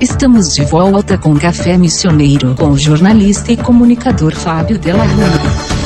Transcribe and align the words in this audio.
Estamos 0.00 0.54
de 0.54 0.62
volta 0.62 1.16
com 1.16 1.34
Café 1.38 1.78
Missioneiro 1.78 2.54
com 2.54 2.68
o 2.68 2.78
jornalista 2.78 3.50
e 3.50 3.56
comunicador 3.56 4.34
Fábio 4.34 4.78
Della 4.78 5.04
Rua. 5.04 5.76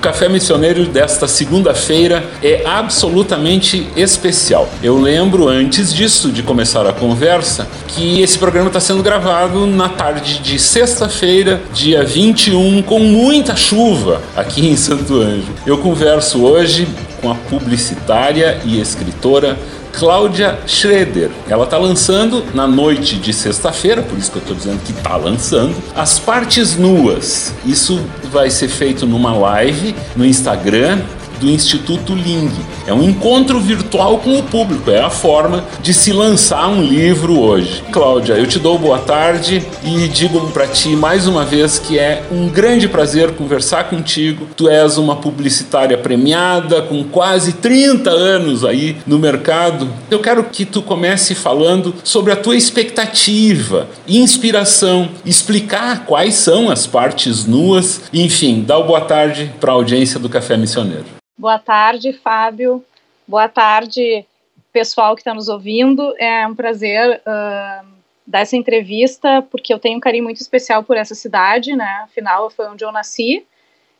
Café 0.00 0.28
Missioneiro 0.28 0.84
desta 0.86 1.28
segunda-feira 1.28 2.28
é 2.42 2.66
absolutamente 2.66 3.88
especial. 3.96 4.68
Eu 4.82 5.00
lembro 5.00 5.48
antes 5.48 5.94
disso, 5.94 6.32
de 6.32 6.42
começar 6.42 6.84
a 6.84 6.92
conversa, 6.92 7.68
que 7.86 8.20
esse 8.20 8.36
programa 8.36 8.66
está 8.66 8.80
sendo 8.80 9.04
gravado 9.04 9.64
na 9.68 9.88
tarde 9.88 10.40
de 10.40 10.58
sexta-feira, 10.58 11.62
dia 11.72 12.04
21, 12.04 12.82
com 12.82 12.98
muita 12.98 13.54
chuva 13.54 14.20
aqui 14.36 14.66
em 14.66 14.76
Santo 14.76 15.14
Anjo. 15.14 15.52
Eu 15.64 15.78
converso 15.78 16.42
hoje 16.42 16.88
com 17.22 17.30
a 17.30 17.34
publicitária 17.34 18.60
e 18.64 18.80
escritora 18.80 19.56
Cláudia 19.92 20.58
Schroeder. 20.66 21.30
Ela 21.48 21.64
está 21.64 21.78
lançando 21.78 22.44
na 22.52 22.66
noite 22.66 23.16
de 23.16 23.32
sexta-feira, 23.32 24.02
por 24.02 24.18
isso 24.18 24.30
que 24.30 24.38
eu 24.38 24.42
estou 24.42 24.56
dizendo 24.56 24.82
que 24.84 24.92
está 24.92 25.16
lançando, 25.16 25.74
as 25.94 26.18
partes 26.18 26.76
nuas. 26.76 27.54
Isso 27.64 28.00
vai 28.24 28.50
ser 28.50 28.68
feito 28.68 29.06
numa 29.06 29.32
live 29.34 29.94
no 30.16 30.26
Instagram 30.26 30.98
do 31.42 31.50
Instituto 31.50 32.14
Ling. 32.14 32.52
É 32.86 32.94
um 32.94 33.02
encontro 33.02 33.58
virtual 33.58 34.18
com 34.18 34.38
o 34.38 34.42
público, 34.44 34.90
é 34.90 35.00
a 35.00 35.10
forma 35.10 35.64
de 35.82 35.92
se 35.92 36.12
lançar 36.12 36.68
um 36.68 36.82
livro 36.82 37.38
hoje. 37.38 37.82
Cláudia, 37.90 38.34
eu 38.34 38.46
te 38.46 38.60
dou 38.60 38.78
boa 38.78 39.00
tarde 39.00 39.66
e 39.82 40.08
digo 40.08 40.40
para 40.52 40.68
ti 40.68 40.90
mais 40.90 41.26
uma 41.26 41.44
vez 41.44 41.80
que 41.80 41.98
é 41.98 42.22
um 42.30 42.48
grande 42.48 42.88
prazer 42.88 43.32
conversar 43.32 43.90
contigo. 43.90 44.46
Tu 44.56 44.68
és 44.68 44.96
uma 44.96 45.16
publicitária 45.16 45.98
premiada 45.98 46.80
com 46.82 47.02
quase 47.02 47.54
30 47.54 48.08
anos 48.10 48.64
aí 48.64 48.96
no 49.04 49.18
mercado. 49.18 49.88
Eu 50.08 50.20
quero 50.20 50.44
que 50.44 50.64
tu 50.64 50.80
comece 50.80 51.34
falando 51.34 51.92
sobre 52.04 52.32
a 52.32 52.36
tua 52.36 52.56
expectativa, 52.56 53.88
inspiração, 54.06 55.08
explicar 55.26 56.04
quais 56.06 56.34
são 56.34 56.70
as 56.70 56.86
partes 56.86 57.46
nuas, 57.46 58.02
enfim, 58.12 58.62
dá 58.64 58.78
boa 58.78 59.00
tarde 59.00 59.52
para 59.60 59.72
a 59.72 59.74
audiência 59.74 60.20
do 60.20 60.28
Café 60.28 60.56
Missioneiro. 60.56 61.22
Boa 61.36 61.58
tarde, 61.58 62.12
Fábio. 62.12 62.84
Boa 63.26 63.48
tarde, 63.48 64.24
pessoal 64.70 65.14
que 65.14 65.22
está 65.22 65.32
nos 65.32 65.48
ouvindo. 65.48 66.14
É 66.18 66.46
um 66.46 66.54
prazer 66.54 67.22
uh, 67.22 67.86
dar 68.26 68.40
essa 68.40 68.54
entrevista, 68.54 69.40
porque 69.50 69.72
eu 69.72 69.78
tenho 69.78 69.96
um 69.96 70.00
carinho 70.00 70.24
muito 70.24 70.40
especial 70.40 70.84
por 70.84 70.96
essa 70.96 71.14
cidade, 71.14 71.74
né? 71.74 72.02
Afinal, 72.04 72.50
foi 72.50 72.68
onde 72.68 72.84
eu 72.84 72.92
nasci 72.92 73.46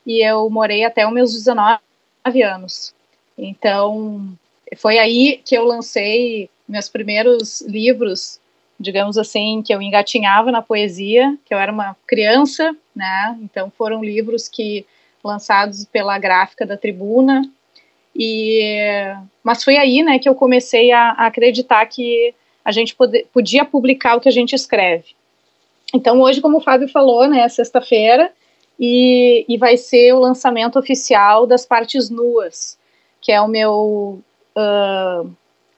e 0.06 0.22
eu 0.22 0.48
morei 0.50 0.84
até 0.84 1.06
os 1.06 1.12
meus 1.12 1.32
19 1.32 1.80
anos. 2.44 2.94
Então, 3.36 4.28
foi 4.76 4.98
aí 4.98 5.40
que 5.44 5.56
eu 5.56 5.64
lancei 5.64 6.50
meus 6.68 6.88
primeiros 6.88 7.62
livros, 7.62 8.38
digamos 8.78 9.16
assim, 9.16 9.62
que 9.62 9.74
eu 9.74 9.80
engatinhava 9.80 10.52
na 10.52 10.60
poesia, 10.60 11.36
que 11.46 11.54
eu 11.54 11.58
era 11.58 11.72
uma 11.72 11.96
criança, 12.06 12.76
né? 12.94 13.38
Então, 13.42 13.72
foram 13.76 14.04
livros 14.04 14.48
que 14.48 14.84
lançados 15.22 15.84
pela 15.84 16.18
gráfica 16.18 16.66
da 16.66 16.76
Tribuna. 16.76 17.42
E, 18.14 19.14
mas 19.42 19.64
foi 19.64 19.76
aí 19.76 20.02
né, 20.02 20.18
que 20.18 20.28
eu 20.28 20.34
comecei 20.34 20.92
a, 20.92 21.10
a 21.12 21.26
acreditar 21.26 21.84
que 21.86 22.34
a 22.64 22.70
gente 22.70 22.94
pode, 22.94 23.26
podia 23.32 23.64
publicar 23.64 24.16
o 24.16 24.20
que 24.20 24.28
a 24.28 24.32
gente 24.32 24.54
escreve. 24.54 25.14
Então, 25.94 26.20
hoje, 26.20 26.40
como 26.40 26.58
o 26.58 26.60
Fábio 26.60 26.88
falou, 26.88 27.28
né, 27.28 27.40
é 27.40 27.48
sexta-feira, 27.48 28.32
e, 28.78 29.44
e 29.48 29.56
vai 29.58 29.76
ser 29.76 30.12
o 30.12 30.18
lançamento 30.18 30.78
oficial 30.78 31.46
das 31.46 31.66
partes 31.66 32.10
nuas, 32.10 32.78
que 33.20 33.30
é 33.30 33.40
o 33.40 33.48
meu 33.48 34.20
uh, 34.56 35.30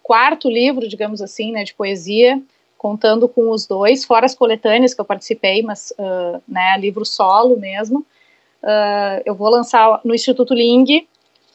quarto 0.03 0.49
livro, 0.49 0.89
digamos 0.89 1.21
assim, 1.21 1.53
né, 1.53 1.65
de 1.65 1.75
poesia, 1.75 2.41
contando 2.79 3.29
com 3.29 3.51
os 3.51 3.67
dois, 3.67 4.05
fora 4.05 4.27
as 4.27 4.35
coletâneas 4.35 4.95
que 4.95 5.01
eu 5.01 5.05
participei, 5.05 5.63
mas 5.63 5.93
uh, 5.99 6.41
né, 6.47 6.77
livro 6.79 7.05
solo 7.05 7.57
mesmo. 7.59 8.05
Uh, 8.65 9.21
eu 9.27 9.35
vou 9.35 9.51
lançar 9.51 10.01
no 10.03 10.15
Instituto 10.15 10.55
Ling. 10.55 11.07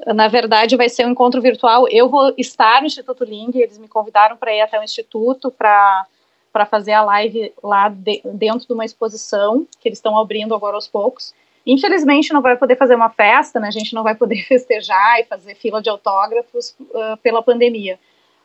Na 0.05 0.27
verdade, 0.27 0.77
vai 0.77 0.87
ser 0.87 1.07
um 1.07 1.09
encontro 1.09 1.41
virtual. 1.41 1.87
Eu 1.89 2.07
vou 2.07 2.33
estar 2.37 2.81
no 2.81 2.87
Instituto 2.87 3.23
Ling. 3.23 3.51
Eles 3.55 3.79
me 3.79 3.87
convidaram 3.87 4.37
para 4.37 4.53
ir 4.53 4.61
até 4.61 4.79
o 4.79 4.83
Instituto 4.83 5.51
para 5.51 6.05
para 6.51 6.65
fazer 6.65 6.93
a 6.93 7.03
live 7.03 7.53
lá 7.63 7.89
de, 7.89 8.21
dentro 8.25 8.65
de 8.65 8.73
uma 8.73 8.83
exposição 8.83 9.67
que 9.79 9.87
eles 9.87 9.99
estão 9.99 10.19
abrindo 10.19 10.55
agora 10.55 10.75
aos 10.75 10.87
poucos. 10.87 11.31
Infelizmente, 11.63 12.33
não 12.33 12.41
vai 12.41 12.57
poder 12.57 12.75
fazer 12.75 12.95
uma 12.95 13.11
festa, 13.11 13.59
né? 13.59 13.67
A 13.67 13.71
gente 13.71 13.93
não 13.93 14.01
vai 14.01 14.15
poder 14.15 14.41
festejar 14.49 15.19
e 15.19 15.25
fazer 15.25 15.53
fila 15.53 15.79
de 15.79 15.91
autógrafos 15.91 16.75
uh, 16.79 17.17
pela 17.21 17.43
pandemia. 17.43 17.99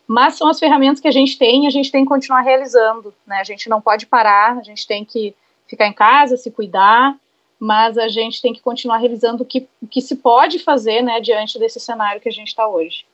Mas 0.06 0.34
são 0.34 0.48
as 0.48 0.58
ferramentas 0.58 1.00
que 1.00 1.08
a 1.08 1.12
gente 1.12 1.38
tem 1.38 1.64
e 1.64 1.66
a 1.66 1.70
gente 1.70 1.90
tem 1.90 2.02
que 2.02 2.08
continuar 2.08 2.42
realizando, 2.42 3.14
né? 3.26 3.38
A 3.40 3.44
gente 3.44 3.70
não 3.70 3.80
pode 3.80 4.04
parar, 4.04 4.58
a 4.58 4.62
gente 4.62 4.86
tem 4.86 5.02
que 5.02 5.34
ficar 5.66 5.86
em 5.86 5.94
casa, 5.94 6.36
se 6.36 6.50
cuidar 6.50 7.16
mas 7.64 7.96
a 7.96 8.08
gente 8.08 8.42
tem 8.42 8.52
que 8.52 8.60
continuar 8.60 8.98
revisando 8.98 9.42
o 9.42 9.46
que, 9.46 9.66
o 9.82 9.86
que 9.86 10.02
se 10.02 10.16
pode 10.16 10.58
fazer 10.58 11.00
né, 11.00 11.18
diante 11.18 11.58
desse 11.58 11.80
cenário 11.80 12.20
que 12.20 12.28
a 12.28 12.32
gente 12.32 12.48
está 12.48 12.68
hoje. 12.68 13.06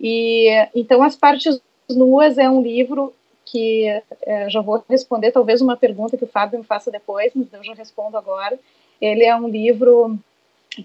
E 0.00 0.48
então 0.74 1.00
as 1.00 1.14
partes 1.14 1.60
nuas 1.88 2.38
é 2.38 2.50
um 2.50 2.60
livro 2.60 3.14
que 3.44 3.86
é, 4.22 4.50
já 4.50 4.60
vou 4.60 4.82
responder 4.88 5.30
talvez 5.30 5.60
uma 5.60 5.76
pergunta 5.76 6.16
que 6.16 6.24
o 6.24 6.26
Fábio 6.26 6.58
me 6.58 6.64
faça 6.64 6.90
depois, 6.90 7.30
mas 7.36 7.52
eu 7.52 7.62
já 7.62 7.72
respondo 7.72 8.16
agora. 8.16 8.58
Ele 9.00 9.22
é 9.22 9.36
um 9.36 9.48
livro 9.48 10.18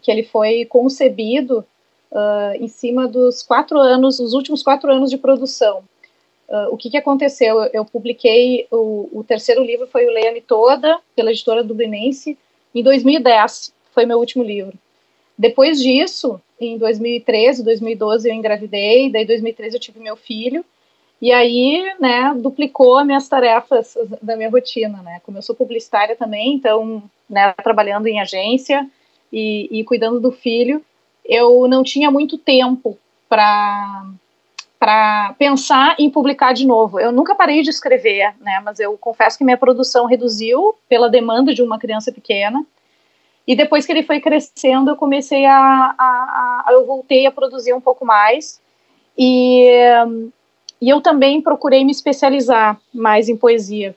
que 0.04 0.12
ele 0.12 0.22
foi 0.22 0.64
concebido 0.66 1.66
uh, 2.12 2.62
em 2.62 2.68
cima 2.68 3.08
dos 3.08 3.42
quatro 3.42 3.80
anos, 3.80 4.20
os 4.20 4.34
últimos 4.34 4.62
quatro 4.62 4.92
anos 4.92 5.10
de 5.10 5.18
produção. 5.18 5.80
Uh, 6.48 6.72
o 6.72 6.78
que, 6.78 6.92
que 6.92 6.98
aconteceu? 6.98 7.60
Eu, 7.60 7.70
eu 7.74 7.86
publiquei 7.86 8.68
o, 8.70 9.10
o, 9.12 9.24
terceiro 9.24 9.64
livro 9.64 9.88
foi 9.88 10.06
o 10.06 10.12
Leia-me 10.12 10.42
Toda 10.42 11.00
pela 11.16 11.32
editora 11.32 11.64
Dublinense 11.64 12.38
em 12.74 12.84
2010 12.84 13.74
foi 13.94 14.06
meu 14.06 14.18
último 14.18 14.44
livro. 14.44 14.78
Depois 15.38 15.80
disso, 15.80 16.42
em 16.60 16.78
2013, 16.78 17.64
2012 17.64 18.28
eu 18.28 18.34
engravidei, 18.34 19.12
daí 19.12 19.24
em 19.24 19.28
2013 19.28 19.76
eu 19.76 19.80
tive 19.80 20.00
meu 20.00 20.16
filho, 20.16 20.66
e 21.22 21.32
aí, 21.32 21.84
né, 22.00 22.34
duplicou 22.38 22.98
as 22.98 23.06
minhas 23.06 23.28
tarefas 23.28 23.98
da 24.22 24.36
minha 24.36 24.50
rotina, 24.50 25.02
né, 25.02 25.20
como 25.24 25.38
eu 25.38 25.42
sou 25.42 25.56
publicitária 25.56 26.16
também, 26.16 26.54
então, 26.54 27.04
né, 27.30 27.54
trabalhando 27.64 28.08
em 28.08 28.20
agência 28.20 28.88
e, 29.34 29.68
e 29.80 29.84
cuidando 29.84 30.20
do 30.20 30.32
filho, 30.32 30.84
eu 31.26 31.68
não 31.68 31.84
tinha 31.84 32.10
muito 32.12 32.38
tempo 32.38 32.98
para 33.28 34.06
para 34.80 35.34
pensar 35.40 35.96
em 35.98 36.10
publicar 36.10 36.54
de 36.54 36.66
novo. 36.66 37.00
Eu 37.00 37.12
nunca 37.12 37.34
parei 37.34 37.62
de 37.62 37.70
escrever, 37.70 38.34
né, 38.40 38.62
mas 38.64 38.80
eu 38.80 38.98
confesso 38.98 39.38
que 39.38 39.44
minha 39.44 39.58
produção 39.58 40.06
reduziu 40.06 40.76
pela 40.88 41.10
demanda 41.10 41.54
de 41.54 41.62
uma 41.62 41.80
criança 41.80 42.12
pequena. 42.12 42.66
E 43.48 43.56
depois 43.56 43.86
que 43.86 43.92
ele 43.92 44.04
foi 44.04 44.20
crescendo, 44.20 44.92
eu 44.92 44.96
comecei 44.96 45.46
a, 45.46 45.96
a, 45.98 46.64
a 46.68 46.74
eu 46.74 46.86
voltei 46.86 47.26
a 47.26 47.32
produzir 47.32 47.74
um 47.74 47.82
pouco 47.82 48.06
mais. 48.06 48.62
E, 49.18 49.66
e 50.82 50.90
eu 50.90 51.02
também 51.02 51.42
procurei 51.42 51.84
me 51.84 51.92
especializar 51.92 52.80
mais 52.94 53.30
em 53.30 53.38
poesia. 53.38 53.96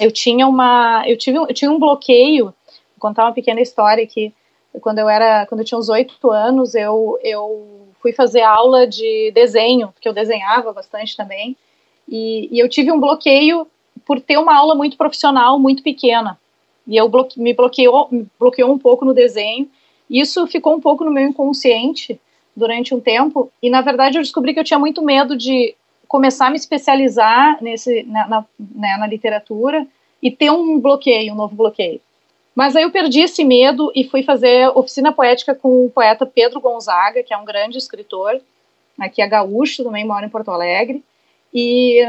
Eu 0.00 0.10
tinha 0.10 0.46
uma, 0.46 1.04
eu 1.06 1.16
tive, 1.16 1.38
eu 1.38 1.54
tinha 1.54 1.70
um 1.70 1.78
bloqueio. 1.78 2.46
Vou 2.46 2.54
contar 2.98 3.24
uma 3.24 3.32
pequena 3.32 3.60
história 3.60 4.02
aqui. 4.02 4.34
Quando 4.80 4.98
eu 4.98 5.08
era, 5.08 5.46
quando 5.46 5.60
eu 5.60 5.64
tinha 5.64 5.78
uns 5.78 5.88
oito 5.88 6.30
anos, 6.30 6.74
eu, 6.74 7.18
eu 7.22 7.88
fui 8.00 8.12
fazer 8.12 8.42
aula 8.42 8.86
de 8.86 9.30
desenho, 9.32 9.88
porque 9.92 10.08
eu 10.08 10.12
desenhava 10.12 10.72
bastante 10.72 11.16
também, 11.16 11.56
e, 12.08 12.48
e 12.50 12.58
eu 12.58 12.68
tive 12.68 12.92
um 12.92 13.00
bloqueio 13.00 13.66
por 14.04 14.20
ter 14.20 14.36
uma 14.36 14.54
aula 14.54 14.74
muito 14.74 14.96
profissional, 14.96 15.58
muito 15.58 15.82
pequena. 15.82 16.38
E 16.86 16.96
eu 16.96 17.08
bloque, 17.08 17.40
me 17.40 17.54
bloqueou, 17.54 18.08
me 18.10 18.26
bloqueou 18.38 18.70
um 18.72 18.78
pouco 18.78 19.04
no 19.04 19.14
desenho. 19.14 19.68
Isso 20.08 20.46
ficou 20.46 20.74
um 20.74 20.80
pouco 20.80 21.04
no 21.04 21.10
meu 21.10 21.26
inconsciente 21.26 22.20
durante 22.54 22.94
um 22.94 23.00
tempo. 23.00 23.50
E 23.62 23.70
na 23.70 23.80
verdade 23.80 24.18
eu 24.18 24.22
descobri 24.22 24.52
que 24.52 24.60
eu 24.60 24.64
tinha 24.64 24.78
muito 24.78 25.02
medo 25.02 25.36
de 25.36 25.74
começar 26.06 26.48
a 26.48 26.50
me 26.50 26.56
especializar 26.56 27.62
nesse, 27.62 28.02
na, 28.04 28.28
na, 28.28 28.44
né, 28.58 28.96
na 28.98 29.06
literatura 29.06 29.86
e 30.22 30.30
ter 30.30 30.50
um 30.50 30.78
bloqueio, 30.78 31.32
um 31.32 31.36
novo 31.36 31.56
bloqueio. 31.56 32.00
Mas 32.54 32.76
aí 32.76 32.84
eu 32.84 32.90
perdi 32.90 33.20
esse 33.20 33.44
medo 33.44 33.90
e 33.94 34.04
fui 34.04 34.22
fazer 34.22 34.68
oficina 34.76 35.12
poética 35.12 35.54
com 35.54 35.86
o 35.86 35.90
poeta 35.90 36.24
Pedro 36.24 36.60
Gonzaga, 36.60 37.22
que 37.22 37.34
é 37.34 37.36
um 37.36 37.44
grande 37.44 37.78
escritor, 37.78 38.40
aqui 38.98 39.20
é 39.20 39.26
gaúcho, 39.26 39.82
também 39.82 40.06
mora 40.06 40.26
em 40.26 40.28
Porto 40.28 40.50
Alegre. 40.50 41.02
E, 41.52 42.00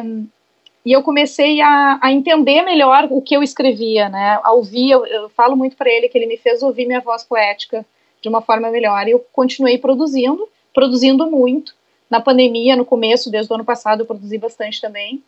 e 0.85 0.91
eu 0.91 1.01
comecei 1.01 1.61
a, 1.61 1.97
a 2.01 2.11
entender 2.11 2.61
melhor 2.61 3.07
o 3.09 3.21
que 3.21 3.35
eu 3.35 3.41
escrevia, 3.41 4.07
né? 4.07 4.39
A 4.43 4.51
ouvir, 4.51 4.91
eu, 4.91 5.05
eu 5.05 5.29
falo 5.29 5.55
muito 5.55 5.75
para 5.75 5.89
ele 5.89 6.07
que 6.07 6.17
ele 6.17 6.27
me 6.27 6.37
fez 6.37 6.61
ouvir 6.61 6.85
minha 6.85 7.01
voz 7.01 7.23
poética 7.23 7.83
de 8.21 8.29
uma 8.29 8.41
forma 8.41 8.69
melhor. 8.69 9.07
E 9.07 9.11
eu 9.11 9.25
continuei 9.33 9.79
produzindo, 9.79 10.47
produzindo 10.73 11.29
muito. 11.29 11.75
Na 12.07 12.21
pandemia, 12.21 12.75
no 12.75 12.85
começo, 12.85 13.31
desde 13.31 13.51
o 13.51 13.55
ano 13.55 13.65
passado, 13.65 14.01
eu 14.01 14.05
produzi 14.05 14.37
bastante 14.37 14.79
também. 14.79 15.23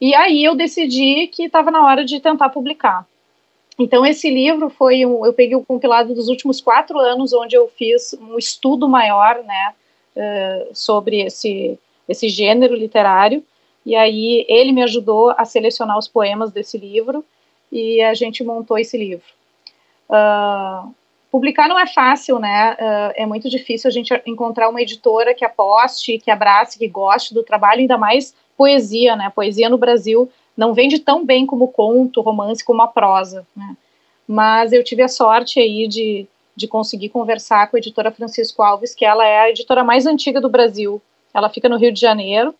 E 0.00 0.14
aí 0.14 0.42
eu 0.42 0.56
decidi 0.56 1.28
que 1.28 1.44
estava 1.44 1.70
na 1.70 1.84
hora 1.84 2.04
de 2.04 2.18
tentar 2.18 2.48
publicar. 2.48 3.06
Então, 3.80 4.04
esse 4.04 4.28
livro 4.28 4.68
foi 4.68 5.06
um. 5.06 5.24
Eu 5.24 5.32
peguei 5.32 5.56
o 5.56 5.64
compilado 5.64 6.14
dos 6.14 6.28
últimos 6.28 6.60
quatro 6.60 6.98
anos, 6.98 7.32
onde 7.32 7.56
eu 7.56 7.66
fiz 7.66 8.14
um 8.20 8.36
estudo 8.36 8.86
maior, 8.86 9.42
né, 9.42 9.74
uh, 10.16 10.74
sobre 10.74 11.22
esse, 11.22 11.78
esse 12.06 12.28
gênero 12.28 12.74
literário. 12.74 13.42
E 13.86 13.96
aí 13.96 14.44
ele 14.46 14.72
me 14.72 14.82
ajudou 14.82 15.30
a 15.30 15.46
selecionar 15.46 15.96
os 15.96 16.06
poemas 16.06 16.52
desse 16.52 16.76
livro 16.76 17.24
e 17.72 18.02
a 18.02 18.12
gente 18.12 18.44
montou 18.44 18.78
esse 18.78 18.98
livro. 18.98 19.24
Uh, 20.10 20.94
publicar 21.30 21.66
não 21.66 21.78
é 21.78 21.86
fácil, 21.86 22.38
né? 22.38 22.74
Uh, 22.74 23.12
é 23.14 23.24
muito 23.24 23.48
difícil 23.48 23.88
a 23.88 23.90
gente 23.90 24.12
encontrar 24.26 24.68
uma 24.68 24.82
editora 24.82 25.32
que 25.32 25.44
aposte, 25.44 26.18
que 26.18 26.30
abrace, 26.30 26.78
que 26.78 26.86
goste 26.86 27.32
do 27.32 27.42
trabalho, 27.42 27.80
ainda 27.80 27.96
mais 27.96 28.34
poesia, 28.58 29.16
né? 29.16 29.32
Poesia 29.34 29.70
no 29.70 29.78
Brasil 29.78 30.30
não 30.60 30.74
vende 30.74 30.98
tão 30.98 31.24
bem 31.24 31.46
como 31.46 31.68
conto, 31.68 32.20
romance, 32.20 32.62
como 32.62 32.82
a 32.82 32.86
prosa, 32.86 33.46
né? 33.56 33.74
Mas 34.28 34.74
eu 34.74 34.84
tive 34.84 35.02
a 35.02 35.08
sorte 35.08 35.58
aí 35.58 35.88
de, 35.88 36.26
de 36.54 36.68
conseguir 36.68 37.08
conversar 37.08 37.70
com 37.70 37.76
a 37.76 37.80
editora 37.80 38.10
Francisco 38.10 38.62
Alves, 38.62 38.94
que 38.94 39.06
ela 39.06 39.26
é 39.26 39.40
a 39.40 39.48
editora 39.48 39.82
mais 39.82 40.04
antiga 40.04 40.38
do 40.38 40.50
Brasil. 40.50 41.00
Ela 41.32 41.48
fica 41.48 41.66
no 41.66 41.78
Rio 41.78 41.90
de 41.90 41.98
Janeiro. 41.98 42.54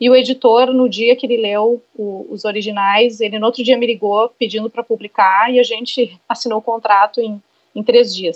E 0.00 0.10
o 0.10 0.16
editor, 0.16 0.74
no 0.74 0.88
dia 0.88 1.14
que 1.14 1.24
ele 1.24 1.36
leu 1.36 1.80
o, 1.94 2.26
os 2.28 2.44
originais, 2.44 3.20
ele 3.20 3.38
no 3.38 3.46
outro 3.46 3.62
dia 3.62 3.78
me 3.78 3.86
ligou 3.86 4.28
pedindo 4.36 4.68
para 4.68 4.82
publicar 4.82 5.50
e 5.50 5.60
a 5.60 5.62
gente 5.62 6.18
assinou 6.28 6.58
o 6.58 6.62
contrato 6.62 7.20
em, 7.20 7.40
em 7.76 7.82
três 7.82 8.12
dias. 8.12 8.34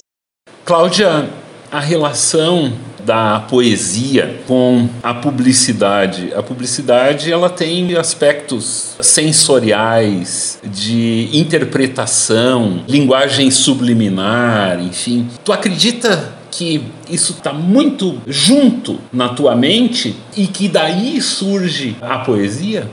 Cláudia, 0.64 1.28
a 1.70 1.80
relação 1.80 2.70
da 3.04 3.40
poesia 3.40 4.40
com 4.46 4.88
a 5.02 5.14
publicidade. 5.14 6.32
A 6.34 6.42
publicidade 6.42 7.32
ela 7.32 7.48
tem 7.48 7.96
aspectos 7.96 8.94
sensoriais, 9.00 10.58
de 10.64 11.28
interpretação, 11.32 12.84
linguagem 12.88 13.50
subliminar, 13.50 14.80
enfim. 14.80 15.28
Tu 15.44 15.52
acredita 15.52 16.40
que 16.50 16.82
isso 17.08 17.32
está 17.32 17.52
muito 17.52 18.20
junto 18.26 18.98
na 19.12 19.28
tua 19.30 19.54
mente 19.54 20.16
e 20.36 20.46
que 20.46 20.68
daí 20.68 21.20
surge 21.20 21.96
a 22.00 22.18
poesia? 22.18 22.90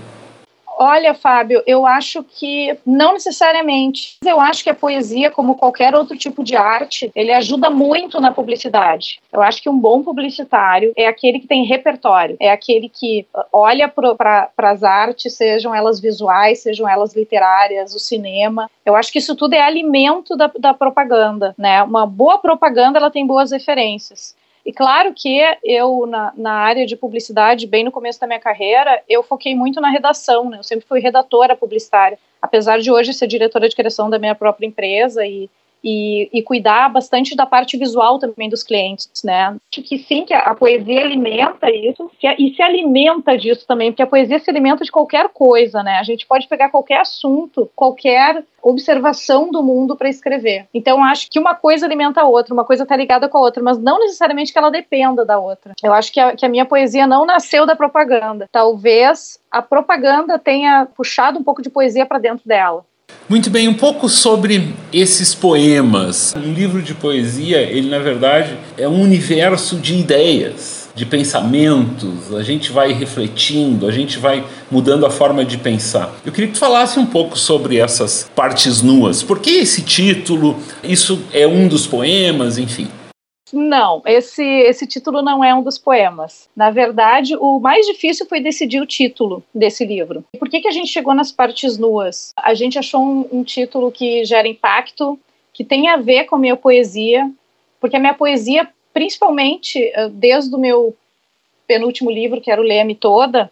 Olha, 0.79 1.15
Fábio, 1.15 1.63
eu 1.65 1.87
acho 1.87 2.23
que 2.23 2.77
não 2.85 3.13
necessariamente. 3.13 4.17
Eu 4.23 4.39
acho 4.39 4.63
que 4.63 4.69
a 4.69 4.75
poesia, 4.75 5.31
como 5.31 5.55
qualquer 5.55 5.95
outro 5.95 6.15
tipo 6.15 6.43
de 6.43 6.55
arte, 6.55 7.11
ele 7.15 7.33
ajuda 7.33 7.67
muito 7.67 8.21
na 8.21 8.31
publicidade. 8.31 9.19
Eu 9.33 9.41
acho 9.41 9.59
que 9.59 9.69
um 9.69 9.77
bom 9.77 10.03
publicitário 10.03 10.93
é 10.95 11.07
aquele 11.07 11.39
que 11.39 11.47
tem 11.47 11.65
repertório, 11.65 12.37
é 12.39 12.51
aquele 12.51 12.89
que 12.89 13.25
olha 13.51 13.87
para 13.87 14.51
as 14.55 14.83
artes, 14.83 15.33
sejam 15.35 15.73
elas 15.73 15.99
visuais, 15.99 16.59
sejam 16.59 16.87
elas 16.87 17.15
literárias, 17.15 17.95
o 17.95 17.99
cinema. 17.99 18.69
Eu 18.85 18.95
acho 18.95 19.11
que 19.11 19.17
isso 19.17 19.35
tudo 19.35 19.55
é 19.55 19.61
alimento 19.61 20.37
da, 20.37 20.51
da 20.59 20.75
propaganda, 20.75 21.55
né? 21.57 21.81
Uma 21.81 22.05
boa 22.05 22.37
propaganda, 22.37 22.99
ela 22.99 23.09
tem 23.09 23.25
boas 23.25 23.51
referências. 23.51 24.36
E 24.67 24.73
claro 24.73 25.13
que 25.15 25.39
eu, 25.63 26.05
na, 26.05 26.33
na, 26.35 26.51
área 26.51 26.85
de 26.85 26.97
publicidade, 26.97 27.65
bem 27.65 27.85
no 27.85 27.91
começo 27.91 28.19
da 28.19 28.27
minha 28.27 28.39
carreira, 28.39 29.01
eu 29.07 29.23
foquei 29.23 29.55
muito 29.55 29.79
na 29.79 29.89
redação, 29.89 30.49
né? 30.49 30.57
Eu 30.57 30.63
sempre 30.63 30.85
fui 30.85 30.99
redatora 30.99 31.55
publicitária. 31.55 32.19
Apesar 32.41 32.77
de 32.79 32.91
hoje 32.91 33.13
ser 33.13 33.27
diretora 33.27 33.69
de 33.69 33.75
criação 33.77 34.09
da 34.09 34.19
minha 34.19 34.35
própria 34.35 34.67
empresa 34.67 35.25
e, 35.25 35.49
e, 35.83 36.29
e, 36.33 36.41
cuidar 36.41 36.89
bastante 36.89 37.35
da 37.35 37.45
parte 37.45 37.77
visual 37.77 38.19
também 38.19 38.49
dos 38.49 38.63
clientes, 38.63 39.09
né? 39.23 39.55
Acho 39.71 39.83
que 39.83 39.97
sim, 39.97 40.25
que 40.25 40.33
a, 40.33 40.53
poesia 40.55 41.01
alimenta 41.01 41.69
isso 41.69 42.09
e 42.37 42.53
se 42.55 42.61
alimenta 42.61 43.37
disso 43.37 43.65
também, 43.67 43.91
porque 43.91 44.01
a 44.01 44.07
poesia 44.07 44.39
se 44.39 44.49
alimenta 44.49 44.83
de 44.83 44.91
qualquer 44.91 45.29
coisa, 45.29 45.83
né? 45.83 45.97
A 45.99 46.03
gente 46.03 46.25
pode 46.25 46.47
pegar 46.47 46.69
qualquer 46.69 47.01
assunto, 47.01 47.69
qualquer 47.75 48.43
observação 48.61 49.49
do 49.49 49.63
mundo 49.63 49.95
para 49.95 50.09
escrever. 50.09 50.67
Então, 50.73 51.03
acho 51.03 51.29
que 51.29 51.39
uma 51.39 51.55
coisa 51.55 51.85
alimenta 51.85 52.21
a 52.21 52.27
outra, 52.27 52.53
uma 52.53 52.65
coisa 52.65 52.83
está 52.83 52.95
ligada 52.95 53.29
com 53.29 53.37
a 53.37 53.41
outra, 53.41 53.63
mas 53.63 53.77
não 53.77 53.99
necessariamente 53.99 54.51
que 54.51 54.57
ela 54.57 54.69
dependa 54.69 55.25
da 55.25 55.39
outra. 55.39 55.73
Eu 55.81 55.93
acho 55.93 56.11
que 56.11 56.19
a, 56.19 56.35
que 56.35 56.45
a 56.45 56.49
minha 56.49 56.65
poesia 56.65 57.07
não 57.07 57.25
nasceu 57.25 57.65
da 57.65 57.75
propaganda. 57.75 58.47
Talvez 58.51 59.39
a 59.49 59.61
propaganda 59.61 60.37
tenha 60.37 60.85
puxado 60.85 61.39
um 61.39 61.43
pouco 61.43 61.61
de 61.61 61.69
poesia 61.69 62.05
para 62.05 62.19
dentro 62.19 62.47
dela. 62.47 62.85
Muito 63.29 63.49
bem, 63.49 63.67
um 63.67 63.73
pouco 63.73 64.07
sobre 64.07 64.73
esses 64.93 65.35
poemas. 65.35 66.33
Um 66.33 66.53
livro 66.53 66.81
de 66.81 66.93
poesia, 66.93 67.57
ele 67.57 67.89
na 67.89 67.99
verdade 67.99 68.57
é 68.77 68.87
um 68.87 69.01
universo 69.01 69.75
de 69.75 69.95
ideias, 69.95 70.87
de 70.95 71.05
pensamentos. 71.05 72.33
A 72.33 72.41
gente 72.41 72.71
vai 72.71 72.93
refletindo, 72.93 73.85
a 73.85 73.91
gente 73.91 74.17
vai 74.17 74.45
mudando 74.71 75.05
a 75.05 75.09
forma 75.09 75.43
de 75.43 75.57
pensar. 75.57 76.15
Eu 76.25 76.31
queria 76.31 76.47
que 76.47 76.53
tu 76.53 76.59
falasse 76.59 76.99
um 76.99 77.05
pouco 77.05 77.37
sobre 77.37 77.77
essas 77.77 78.29
partes 78.33 78.81
nuas. 78.81 79.21
Por 79.23 79.39
que 79.39 79.51
esse 79.51 79.81
título? 79.81 80.57
Isso 80.81 81.19
é 81.33 81.45
um 81.45 81.67
dos 81.67 81.85
poemas, 81.85 82.57
enfim. 82.57 82.87
Não, 83.53 84.01
esse, 84.05 84.43
esse 84.43 84.85
título 84.85 85.21
não 85.21 85.43
é 85.43 85.53
um 85.53 85.63
dos 85.63 85.77
poemas. 85.77 86.49
Na 86.55 86.69
verdade, 86.69 87.35
o 87.35 87.59
mais 87.59 87.85
difícil 87.85 88.25
foi 88.25 88.41
decidir 88.41 88.81
o 88.81 88.85
título 88.85 89.43
desse 89.53 89.85
livro. 89.85 90.23
Por 90.37 90.49
que, 90.49 90.59
que 90.59 90.67
a 90.67 90.71
gente 90.71 90.89
chegou 90.89 91.13
nas 91.13 91.31
partes 91.31 91.77
nuas? 91.77 92.33
A 92.35 92.53
gente 92.53 92.77
achou 92.77 93.01
um, 93.01 93.27
um 93.31 93.43
título 93.43 93.91
que 93.91 94.25
gera 94.25 94.47
impacto, 94.47 95.19
que 95.53 95.63
tem 95.63 95.87
a 95.87 95.97
ver 95.97 96.25
com 96.25 96.35
a 96.35 96.39
minha 96.39 96.55
poesia, 96.55 97.31
porque 97.79 97.95
a 97.95 97.99
minha 97.99 98.13
poesia, 98.13 98.67
principalmente 98.93 99.83
eh, 99.93 100.09
desde 100.09 100.53
o 100.55 100.59
meu 100.59 100.95
penúltimo 101.67 102.09
livro, 102.09 102.41
que 102.41 102.51
era 102.51 102.61
o 102.61 102.63
Leme 102.63 102.95
Toda, 102.95 103.51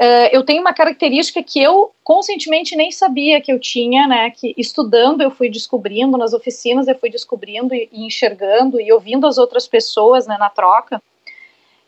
Uh, 0.00 0.28
eu 0.32 0.42
tenho 0.42 0.62
uma 0.62 0.72
característica 0.72 1.42
que 1.42 1.62
eu 1.62 1.92
conscientemente 2.02 2.74
nem 2.74 2.90
sabia 2.90 3.40
que 3.40 3.52
eu 3.52 3.60
tinha, 3.60 4.08
né? 4.08 4.30
Que 4.30 4.54
estudando 4.56 5.20
eu 5.20 5.30
fui 5.30 5.50
descobrindo, 5.50 6.16
nas 6.16 6.32
oficinas 6.32 6.88
eu 6.88 6.98
fui 6.98 7.10
descobrindo 7.10 7.74
e, 7.74 7.88
e 7.92 8.06
enxergando 8.06 8.80
e 8.80 8.90
ouvindo 8.90 9.26
as 9.26 9.38
outras 9.38 9.68
pessoas, 9.68 10.26
né, 10.26 10.36
na 10.38 10.48
troca. 10.48 11.00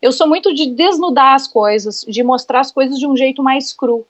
Eu 0.01 0.11
sou 0.11 0.27
muito 0.27 0.53
de 0.53 0.67
desnudar 0.67 1.33
as 1.33 1.47
coisas, 1.47 2.05
de 2.07 2.23
mostrar 2.23 2.59
as 2.59 2.71
coisas 2.71 2.99
de 2.99 3.07
um 3.07 3.17
jeito 3.17 3.41
mais 3.41 3.73
cru. 3.73 4.05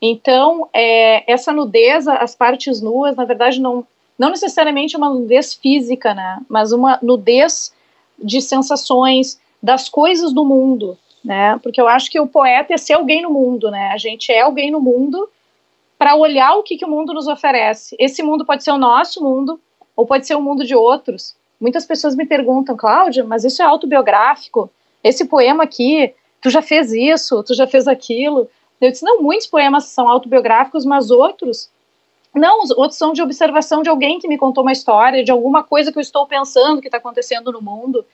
Então, 0.00 0.68
é, 0.72 1.30
essa 1.30 1.52
nudez, 1.52 2.06
as 2.06 2.36
partes 2.36 2.80
nuas, 2.80 3.16
na 3.16 3.24
verdade, 3.24 3.60
não, 3.60 3.84
não 4.18 4.30
necessariamente 4.30 4.96
uma 4.96 5.10
nudez 5.10 5.54
física, 5.54 6.14
né? 6.14 6.40
Mas 6.48 6.70
uma 6.70 6.98
nudez 7.02 7.74
de 8.18 8.40
sensações, 8.40 9.40
das 9.62 9.88
coisas 9.88 10.32
do 10.32 10.44
mundo, 10.44 10.96
né? 11.26 11.58
Porque 11.62 11.80
eu 11.80 11.88
acho 11.88 12.10
que 12.10 12.20
o 12.20 12.26
poeta 12.26 12.72
é 12.72 12.78
ser 12.78 12.94
alguém 12.94 13.20
no 13.20 13.30
mundo, 13.30 13.70
né? 13.70 13.90
A 13.92 13.98
gente 13.98 14.30
é 14.32 14.40
alguém 14.40 14.70
no 14.70 14.80
mundo 14.80 15.28
para 15.98 16.14
olhar 16.14 16.54
o 16.54 16.62
que, 16.62 16.76
que 16.76 16.84
o 16.84 16.88
mundo 16.88 17.12
nos 17.12 17.26
oferece. 17.26 17.96
Esse 17.98 18.22
mundo 18.22 18.46
pode 18.46 18.62
ser 18.62 18.70
o 18.70 18.78
nosso 18.78 19.22
mundo 19.22 19.60
ou 19.96 20.06
pode 20.06 20.26
ser 20.26 20.36
o 20.36 20.40
mundo 20.40 20.64
de 20.64 20.74
outros. 20.74 21.34
Muitas 21.60 21.84
pessoas 21.84 22.14
me 22.14 22.24
perguntam, 22.24 22.76
Cláudia, 22.76 23.24
mas 23.24 23.44
isso 23.44 23.60
é 23.60 23.64
autobiográfico? 23.64 24.70
Esse 25.02 25.24
poema 25.24 25.64
aqui, 25.64 26.14
tu 26.40 26.48
já 26.48 26.62
fez 26.62 26.92
isso, 26.92 27.42
tu 27.42 27.54
já 27.54 27.66
fez 27.66 27.88
aquilo? 27.88 28.48
Eu 28.80 28.90
disse, 28.90 29.04
não, 29.04 29.20
muitos 29.20 29.46
poemas 29.46 29.86
são 29.86 30.08
autobiográficos, 30.08 30.84
mas 30.84 31.10
outros 31.10 31.70
não, 32.34 32.60
outros 32.76 32.98
são 32.98 33.14
de 33.14 33.22
observação 33.22 33.82
de 33.82 33.88
alguém 33.88 34.18
que 34.18 34.28
me 34.28 34.36
contou 34.36 34.62
uma 34.62 34.72
história, 34.72 35.24
de 35.24 35.30
alguma 35.32 35.64
coisa 35.64 35.90
que 35.90 35.96
eu 35.96 36.02
estou 36.02 36.26
pensando 36.26 36.82
que 36.82 36.88
está 36.88 36.98
acontecendo 36.98 37.50
no 37.50 37.62
mundo. 37.62 38.04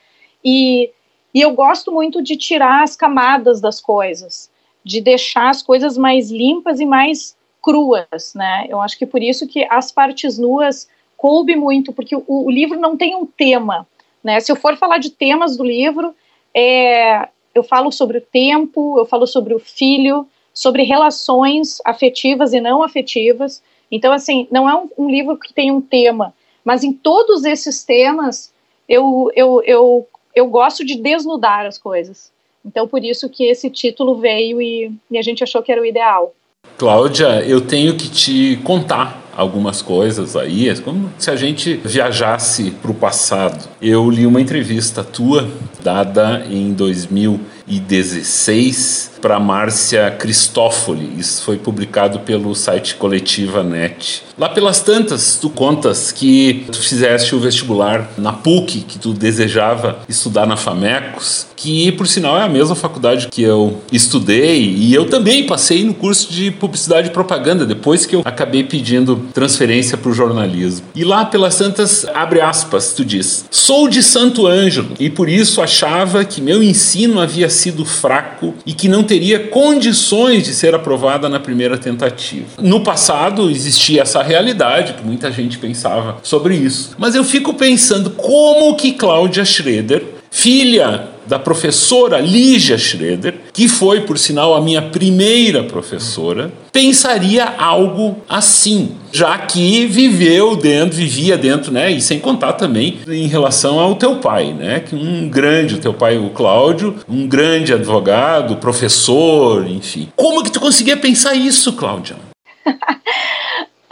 E 0.44 0.92
e 1.34 1.40
eu 1.40 1.52
gosto 1.52 1.90
muito 1.90 2.22
de 2.22 2.36
tirar 2.36 2.82
as 2.82 2.96
camadas 2.96 3.60
das 3.60 3.80
coisas, 3.80 4.50
de 4.84 5.00
deixar 5.00 5.48
as 5.48 5.62
coisas 5.62 5.96
mais 5.96 6.30
limpas 6.30 6.80
e 6.80 6.86
mais 6.86 7.36
cruas, 7.62 8.34
né? 8.34 8.66
Eu 8.68 8.80
acho 8.80 8.98
que 8.98 9.06
por 9.06 9.22
isso 9.22 9.46
que 9.46 9.64
as 9.70 9.92
partes 9.92 10.36
nuas 10.36 10.88
coube 11.16 11.54
muito, 11.54 11.92
porque 11.92 12.16
o, 12.16 12.24
o 12.26 12.50
livro 12.50 12.78
não 12.78 12.96
tem 12.96 13.14
um 13.14 13.24
tema, 13.24 13.86
né? 14.22 14.40
Se 14.40 14.50
eu 14.50 14.56
for 14.56 14.76
falar 14.76 14.98
de 14.98 15.10
temas 15.10 15.56
do 15.56 15.64
livro, 15.64 16.14
é, 16.52 17.28
eu 17.54 17.62
falo 17.62 17.90
sobre 17.92 18.18
o 18.18 18.20
tempo, 18.20 18.98
eu 18.98 19.06
falo 19.06 19.26
sobre 19.26 19.54
o 19.54 19.58
filho, 19.58 20.26
sobre 20.52 20.82
relações 20.82 21.80
afetivas 21.84 22.52
e 22.52 22.60
não 22.60 22.82
afetivas. 22.82 23.62
Então, 23.90 24.12
assim, 24.12 24.48
não 24.50 24.68
é 24.68 24.74
um, 24.74 24.88
um 24.98 25.08
livro 25.08 25.38
que 25.38 25.54
tem 25.54 25.70
um 25.70 25.80
tema, 25.80 26.34
mas 26.64 26.82
em 26.82 26.92
todos 26.92 27.44
esses 27.44 27.84
temas 27.84 28.52
eu, 28.88 29.30
eu, 29.34 29.62
eu 29.64 30.06
eu 30.34 30.46
gosto 30.46 30.84
de 30.84 30.96
desnudar 30.96 31.66
as 31.66 31.78
coisas. 31.78 32.30
Então, 32.64 32.86
por 32.86 33.04
isso 33.04 33.28
que 33.28 33.44
esse 33.44 33.68
título 33.70 34.16
veio 34.16 34.60
e, 34.62 34.92
e 35.10 35.18
a 35.18 35.22
gente 35.22 35.42
achou 35.42 35.62
que 35.62 35.72
era 35.72 35.80
o 35.80 35.86
ideal. 35.86 36.34
Cláudia, 36.78 37.44
eu 37.44 37.60
tenho 37.60 37.96
que 37.96 38.08
te 38.08 38.56
contar 38.64 39.20
algumas 39.36 39.80
coisas 39.82 40.36
aí, 40.36 40.68
é 40.68 40.76
como 40.76 41.10
se 41.18 41.30
a 41.30 41.36
gente 41.36 41.74
viajasse 41.74 42.70
para 42.70 42.90
o 42.90 42.94
passado. 42.94 43.68
Eu 43.80 44.08
li 44.10 44.26
uma 44.26 44.40
entrevista 44.40 45.02
tua, 45.02 45.50
dada 45.82 46.44
em 46.50 46.72
2000 46.72 47.40
2016 47.66 49.12
para 49.20 49.38
Márcia 49.38 50.10
Cristófoli. 50.10 51.12
Isso 51.16 51.42
foi 51.44 51.56
publicado 51.56 52.20
pelo 52.20 52.54
site 52.54 52.96
Coletiva 52.96 53.62
Net. 53.62 54.24
Lá 54.36 54.48
pelas 54.48 54.80
tantas, 54.80 55.38
tu 55.40 55.48
contas 55.48 56.10
que 56.10 56.64
tu 56.72 56.78
fizeste 56.78 57.34
o 57.34 57.38
vestibular 57.38 58.10
na 58.18 58.32
PUC, 58.32 58.80
que 58.80 58.98
tu 58.98 59.12
desejava 59.12 60.00
estudar 60.08 60.46
na 60.46 60.56
Famecos, 60.56 61.46
que 61.54 61.92
por 61.92 62.08
sinal 62.08 62.36
é 62.36 62.42
a 62.42 62.48
mesma 62.48 62.74
faculdade 62.74 63.28
que 63.28 63.40
eu 63.40 63.80
estudei 63.92 64.60
e 64.60 64.92
eu 64.92 65.08
também 65.08 65.46
passei 65.46 65.84
no 65.84 65.94
curso 65.94 66.32
de 66.32 66.50
publicidade 66.50 67.08
e 67.08 67.12
propaganda 67.12 67.64
depois 67.64 68.04
que 68.04 68.16
eu 68.16 68.22
acabei 68.24 68.64
pedindo 68.64 69.28
transferência 69.32 69.96
para 69.96 70.10
o 70.10 70.14
jornalismo. 70.14 70.86
E 70.92 71.04
lá 71.04 71.24
pelas 71.24 71.56
tantas, 71.56 72.04
abre 72.06 72.40
aspas, 72.40 72.94
tu 72.94 73.04
diz: 73.04 73.44
"Sou 73.48 73.88
de 73.88 74.02
Santo 74.02 74.48
Ângelo 74.48 74.90
e 74.98 75.08
por 75.08 75.28
isso 75.28 75.62
achava 75.62 76.24
que 76.24 76.40
meu 76.40 76.60
ensino 76.60 77.20
havia 77.20 77.48
sido 77.52 77.84
fraco 77.84 78.54
e 78.66 78.72
que 78.72 78.88
não 78.88 79.02
teria 79.02 79.48
condições 79.48 80.44
de 80.44 80.54
ser 80.54 80.74
aprovada 80.74 81.28
na 81.28 81.38
primeira 81.38 81.78
tentativa. 81.78 82.46
No 82.60 82.82
passado 82.82 83.50
existia 83.50 84.02
essa 84.02 84.22
realidade, 84.22 84.94
que 84.94 85.04
muita 85.04 85.30
gente 85.30 85.58
pensava 85.58 86.18
sobre 86.22 86.56
isso. 86.56 86.96
Mas 86.98 87.14
eu 87.14 87.24
fico 87.24 87.54
pensando 87.54 88.10
como 88.10 88.74
que 88.76 88.92
Cláudia 88.92 89.44
Schroeder, 89.44 90.02
filha 90.32 91.08
da 91.26 91.38
professora 91.38 92.18
Lígia 92.18 92.76
Schroeder, 92.76 93.34
que 93.52 93.68
foi, 93.68 94.00
por 94.00 94.18
sinal, 94.18 94.54
a 94.54 94.60
minha 94.60 94.82
primeira 94.82 95.62
professora, 95.62 96.50
pensaria 96.72 97.44
algo 97.44 98.16
assim, 98.28 98.96
já 99.12 99.38
que 99.38 99.86
viveu 99.86 100.56
dentro, 100.56 100.96
vivia 100.96 101.36
dentro, 101.36 101.70
né? 101.70 101.92
E 101.92 102.00
sem 102.00 102.18
contar 102.18 102.54
também 102.54 102.98
em 103.06 103.28
relação 103.28 103.78
ao 103.78 103.94
teu 103.94 104.16
pai, 104.16 104.52
né? 104.52 104.80
Que 104.80 104.96
um 104.96 105.28
grande, 105.28 105.74
o 105.74 105.78
teu 105.78 105.94
pai, 105.94 106.18
o 106.18 106.30
Cláudio, 106.30 106.96
um 107.08 107.28
grande 107.28 107.72
advogado, 107.72 108.56
professor, 108.56 109.68
enfim. 109.68 110.08
Como 110.16 110.42
que 110.42 110.50
tu 110.50 110.58
conseguia 110.58 110.96
pensar 110.96 111.34
isso, 111.34 111.74
Cláudia? 111.74 112.16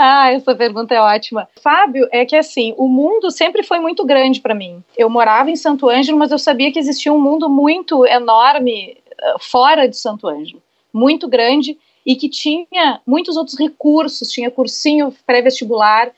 Ah, 0.03 0.33
essa 0.33 0.55
pergunta 0.55 0.95
é 0.95 1.01
ótima. 1.01 1.47
Fábio, 1.63 2.09
é 2.11 2.25
que 2.25 2.35
assim, 2.35 2.75
o 2.79 2.89
mundo 2.89 3.31
sempre 3.31 3.63
foi 3.63 3.79
muito 3.81 4.03
grande 4.03 4.41
para 4.41 4.55
mim. 4.55 4.83
Eu 4.97 5.11
morava 5.11 5.51
em 5.51 5.57
Santo 5.57 5.91
Ângelo, 5.91 6.19
mas 6.19 6.33
eu 6.33 6.39
sabia 6.39 6.73
que 6.73 6.79
existia 6.79 7.13
um 7.13 7.21
mundo 7.21 7.51
muito 7.51 8.07
enorme 8.07 8.97
uh, 9.13 9.39
fora 9.39 9.87
de 9.87 9.99
Santo 9.99 10.27
Ângelo, 10.27 10.63
muito 10.91 11.29
grande 11.29 11.77
e 12.07 12.17
que 12.17 12.31
tinha 12.31 13.03
muitos 13.07 13.37
outros 13.37 13.59
recursos, 13.59 14.31
tinha 14.31 14.51
cursinho 14.51 15.15
pré-vestibular, 15.27 16.11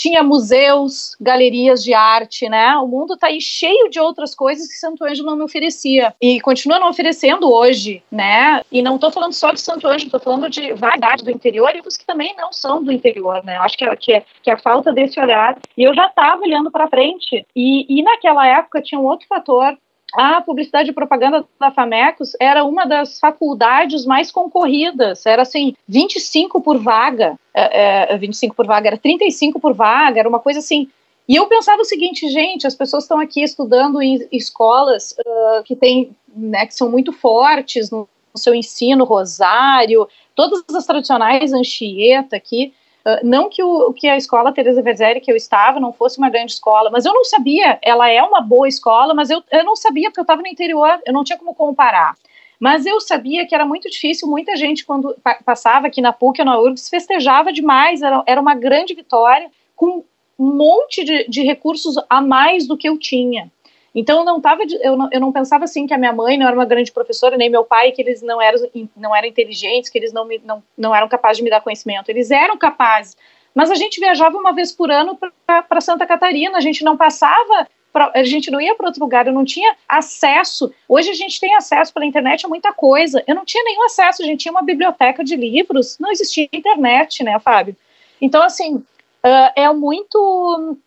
tinha 0.00 0.22
museus, 0.22 1.14
galerias 1.20 1.84
de 1.84 1.92
arte, 1.92 2.48
né? 2.48 2.74
O 2.78 2.86
mundo 2.86 3.12
está 3.12 3.26
aí 3.26 3.38
cheio 3.38 3.90
de 3.90 4.00
outras 4.00 4.34
coisas 4.34 4.66
que 4.66 4.78
Santo 4.78 5.04
Ângelo 5.04 5.28
não 5.28 5.36
me 5.36 5.44
oferecia 5.44 6.14
e 6.18 6.40
continua 6.40 6.78
não 6.78 6.88
oferecendo 6.88 7.52
hoje, 7.52 8.02
né? 8.10 8.62
E 8.72 8.80
não 8.80 8.94
estou 8.94 9.12
falando 9.12 9.34
só 9.34 9.52
de 9.52 9.60
Santo 9.60 9.86
Ângelo, 9.86 10.06
estou 10.06 10.18
falando 10.18 10.48
de 10.48 10.72
vaidade 10.72 11.22
do 11.22 11.30
interior 11.30 11.76
e 11.76 11.82
os 11.86 11.98
que 11.98 12.06
também 12.06 12.34
não 12.34 12.50
são 12.50 12.82
do 12.82 12.90
interior, 12.90 13.44
né? 13.44 13.58
Eu 13.58 13.62
acho 13.62 13.76
que 13.76 13.84
é, 13.84 13.94
que 13.94 14.12
é, 14.14 14.24
que 14.42 14.50
é 14.50 14.54
a 14.54 14.58
falta 14.58 14.90
desse 14.90 15.20
olhar. 15.20 15.58
E 15.76 15.82
eu 15.82 15.94
já 15.94 16.06
estava 16.06 16.40
olhando 16.40 16.70
para 16.70 16.88
frente 16.88 17.46
e, 17.54 17.84
e 17.86 18.02
naquela 18.02 18.46
época 18.46 18.80
tinha 18.80 18.98
um 18.98 19.04
outro 19.04 19.26
fator 19.28 19.76
a 20.14 20.40
publicidade 20.40 20.90
e 20.90 20.92
propaganda 20.92 21.44
da 21.58 21.70
Famecos 21.70 22.32
era 22.40 22.64
uma 22.64 22.84
das 22.84 23.18
faculdades 23.18 24.04
mais 24.04 24.30
concorridas, 24.30 25.24
era 25.24 25.42
assim, 25.42 25.74
25 25.86 26.60
por 26.60 26.78
vaga, 26.78 27.38
é, 27.54 28.14
é, 28.14 28.18
25 28.18 28.54
por 28.54 28.66
vaga, 28.66 28.88
era 28.88 28.98
35 28.98 29.60
por 29.60 29.72
vaga, 29.72 30.18
era 30.18 30.28
uma 30.28 30.40
coisa 30.40 30.58
assim. 30.58 30.88
E 31.28 31.36
eu 31.36 31.46
pensava 31.46 31.80
o 31.80 31.84
seguinte, 31.84 32.28
gente, 32.28 32.66
as 32.66 32.74
pessoas 32.74 33.04
estão 33.04 33.20
aqui 33.20 33.42
estudando 33.42 34.02
em 34.02 34.26
escolas 34.32 35.14
uh, 35.18 35.62
que 35.62 35.76
tem, 35.76 36.10
né, 36.34 36.66
que 36.66 36.74
são 36.74 36.90
muito 36.90 37.12
fortes 37.12 37.88
no, 37.88 38.08
no 38.34 38.40
seu 38.40 38.52
ensino, 38.52 39.04
Rosário, 39.04 40.08
todas 40.34 40.64
as 40.74 40.86
tradicionais 40.86 41.52
Anchieta 41.52 42.34
aqui, 42.34 42.72
Uh, 43.04 43.26
não 43.26 43.48
que, 43.48 43.62
o, 43.62 43.92
que 43.92 44.06
a 44.08 44.16
escola 44.16 44.52
Teresa 44.52 44.82
Verzeri 44.82 45.20
que 45.20 45.32
eu 45.32 45.36
estava 45.36 45.80
não 45.80 45.92
fosse 45.92 46.18
uma 46.18 46.28
grande 46.28 46.52
escola, 46.52 46.90
mas 46.90 47.06
eu 47.06 47.14
não 47.14 47.24
sabia, 47.24 47.78
ela 47.82 48.08
é 48.10 48.22
uma 48.22 48.40
boa 48.40 48.68
escola, 48.68 49.14
mas 49.14 49.30
eu, 49.30 49.42
eu 49.50 49.64
não 49.64 49.74
sabia 49.74 50.10
porque 50.10 50.20
eu 50.20 50.24
estava 50.24 50.42
no 50.42 50.48
interior, 50.48 51.00
eu 51.06 51.12
não 51.12 51.24
tinha 51.24 51.38
como 51.38 51.54
comparar. 51.54 52.14
Mas 52.58 52.84
eu 52.84 53.00
sabia 53.00 53.46
que 53.46 53.54
era 53.54 53.64
muito 53.64 53.88
difícil, 53.88 54.28
muita 54.28 54.54
gente 54.54 54.84
quando 54.84 55.16
pa 55.24 55.38
passava 55.42 55.86
aqui 55.86 56.02
na 56.02 56.12
PUC 56.12 56.40
ou 56.40 56.44
na 56.44 56.58
URGS 56.58 56.90
festejava 56.90 57.50
demais, 57.50 58.02
era, 58.02 58.22
era 58.26 58.40
uma 58.40 58.54
grande 58.54 58.94
vitória, 58.94 59.50
com 59.74 60.04
um 60.38 60.56
monte 60.56 61.02
de, 61.02 61.26
de 61.26 61.42
recursos 61.42 61.94
a 62.08 62.20
mais 62.20 62.66
do 62.66 62.76
que 62.76 62.88
eu 62.88 62.98
tinha. 62.98 63.50
Então 63.94 64.20
eu 64.20 64.24
não 64.24 64.40
tava, 64.40 64.62
eu 64.82 64.96
não, 64.96 65.08
eu 65.10 65.20
não 65.20 65.32
pensava 65.32 65.64
assim 65.64 65.86
que 65.86 65.94
a 65.94 65.98
minha 65.98 66.12
mãe 66.12 66.38
não 66.38 66.46
era 66.46 66.56
uma 66.56 66.64
grande 66.64 66.92
professora, 66.92 67.36
nem 67.36 67.50
meu 67.50 67.64
pai 67.64 67.90
que 67.90 68.00
eles 68.00 68.22
não 68.22 68.40
eram, 68.40 68.58
não 68.96 69.14
eram 69.14 69.26
inteligentes, 69.26 69.90
que 69.90 69.98
eles 69.98 70.12
não, 70.12 70.24
me, 70.24 70.40
não, 70.44 70.62
não 70.78 70.94
eram 70.94 71.08
capazes 71.08 71.38
de 71.38 71.42
me 71.42 71.50
dar 71.50 71.60
conhecimento. 71.60 72.08
Eles 72.08 72.30
eram 72.30 72.56
capazes. 72.56 73.16
Mas 73.54 73.70
a 73.70 73.74
gente 73.74 73.98
viajava 73.98 74.36
uma 74.36 74.52
vez 74.52 74.70
por 74.70 74.90
ano 74.90 75.18
para 75.44 75.80
Santa 75.80 76.06
Catarina, 76.06 76.56
a 76.56 76.60
gente 76.60 76.84
não 76.84 76.96
passava, 76.96 77.66
a 78.14 78.22
gente 78.22 78.48
não 78.50 78.60
ia 78.60 78.76
para 78.76 78.86
outro 78.86 79.02
lugar, 79.02 79.26
eu 79.26 79.32
não 79.32 79.44
tinha 79.44 79.74
acesso. 79.88 80.72
Hoje 80.88 81.10
a 81.10 81.14
gente 81.14 81.40
tem 81.40 81.56
acesso 81.56 81.92
pela 81.92 82.06
internet 82.06 82.46
a 82.46 82.48
muita 82.48 82.72
coisa. 82.72 83.22
Eu 83.26 83.34
não 83.34 83.44
tinha 83.44 83.64
nenhum 83.64 83.84
acesso, 83.84 84.22
a 84.22 84.24
gente 84.24 84.42
tinha 84.42 84.52
uma 84.52 84.62
biblioteca 84.62 85.24
de 85.24 85.34
livros, 85.34 85.98
não 85.98 86.12
existia 86.12 86.48
internet, 86.52 87.24
né, 87.24 87.38
Fábio? 87.40 87.76
Então, 88.20 88.42
assim, 88.42 88.76
uh, 88.76 89.52
é 89.56 89.72
muito 89.72 90.78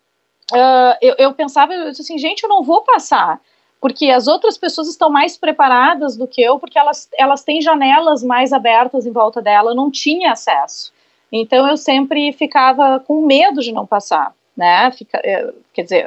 uh, 0.54 0.96
eu, 1.00 1.14
eu, 1.18 1.34
pensava 1.34 1.74
eu 1.74 1.90
disse 1.90 2.02
assim, 2.02 2.18
gente, 2.18 2.42
eu 2.42 2.48
não 2.48 2.62
vou 2.62 2.82
passar, 2.82 3.40
porque 3.80 4.10
as 4.10 4.26
outras 4.26 4.56
pessoas 4.56 4.88
estão 4.88 5.10
mais 5.10 5.36
preparadas 5.36 6.16
do 6.16 6.26
que 6.26 6.42
eu, 6.42 6.58
porque 6.58 6.78
elas, 6.78 7.08
elas 7.18 7.42
têm 7.42 7.60
janelas 7.60 8.22
mais 8.22 8.52
abertas 8.52 9.06
em 9.06 9.12
volta 9.12 9.42
dela, 9.42 9.72
eu 9.72 9.74
não 9.74 9.90
tinha 9.90 10.32
acesso. 10.32 10.92
Então 11.30 11.68
eu 11.68 11.76
sempre 11.76 12.32
ficava 12.32 13.00
com 13.00 13.26
medo 13.26 13.60
de 13.60 13.72
não 13.72 13.86
passar, 13.86 14.32
né? 14.56 14.90
Fica, 14.92 15.20
eh, 15.24 15.52
quer 15.72 15.82
dizer, 15.82 16.06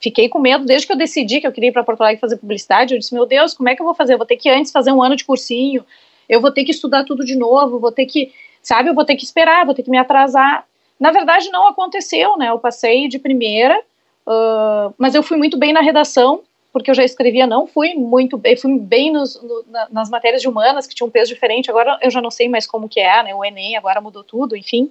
fiquei 0.00 0.28
com 0.28 0.38
medo 0.38 0.64
desde 0.64 0.86
que 0.86 0.92
eu 0.92 0.96
decidi 0.96 1.40
que 1.40 1.46
eu 1.46 1.52
queria 1.52 1.70
ir 1.70 1.72
para 1.72 1.84
Porto 1.84 2.00
Alegre 2.00 2.20
fazer 2.20 2.36
publicidade. 2.36 2.94
Eu 2.94 2.98
disse, 2.98 3.12
meu 3.12 3.26
Deus, 3.26 3.54
como 3.54 3.68
é 3.68 3.74
que 3.74 3.82
eu 3.82 3.86
vou 3.86 3.94
fazer? 3.94 4.14
Eu 4.14 4.18
vou 4.18 4.26
ter 4.26 4.36
que 4.36 4.48
antes 4.48 4.72
fazer 4.72 4.92
um 4.92 5.02
ano 5.02 5.16
de 5.16 5.24
cursinho, 5.24 5.84
eu 6.28 6.40
vou 6.40 6.52
ter 6.52 6.64
que 6.64 6.70
estudar 6.70 7.04
tudo 7.04 7.24
de 7.24 7.36
novo, 7.36 7.80
vou 7.80 7.92
ter 7.92 8.06
que, 8.06 8.32
sabe, 8.62 8.88
eu 8.88 8.94
vou 8.94 9.04
ter 9.04 9.16
que 9.16 9.24
esperar, 9.24 9.66
vou 9.66 9.74
ter 9.74 9.82
que 9.82 9.90
me 9.90 9.98
atrasar. 9.98 10.64
Na 11.00 11.10
verdade, 11.10 11.50
não 11.50 11.66
aconteceu, 11.66 12.36
né? 12.36 12.50
Eu 12.50 12.58
passei 12.58 13.08
de 13.08 13.18
primeira, 13.18 13.80
uh, 14.26 14.94
mas 14.98 15.14
eu 15.14 15.22
fui 15.22 15.38
muito 15.38 15.56
bem 15.56 15.72
na 15.72 15.80
redação, 15.80 16.42
porque 16.72 16.90
eu 16.90 16.94
já 16.94 17.02
escrevia, 17.02 17.46
não 17.46 17.66
fui 17.66 17.94
muito 17.94 18.36
bem, 18.36 18.54
fui 18.56 18.78
bem 18.78 19.10
nos, 19.10 19.42
no, 19.42 19.64
na, 19.68 19.88
nas 19.90 20.10
matérias 20.10 20.42
de 20.42 20.48
humanas, 20.48 20.86
que 20.86 20.94
tinham 20.94 21.08
um 21.08 21.10
peso 21.10 21.32
diferente, 21.32 21.70
agora 21.70 21.98
eu 22.02 22.10
já 22.10 22.20
não 22.20 22.30
sei 22.30 22.48
mais 22.48 22.66
como 22.66 22.88
que 22.88 23.00
é, 23.00 23.22
né? 23.22 23.34
O 23.34 23.42
Enem 23.42 23.76
agora 23.76 24.00
mudou 24.00 24.22
tudo, 24.22 24.54
enfim. 24.54 24.90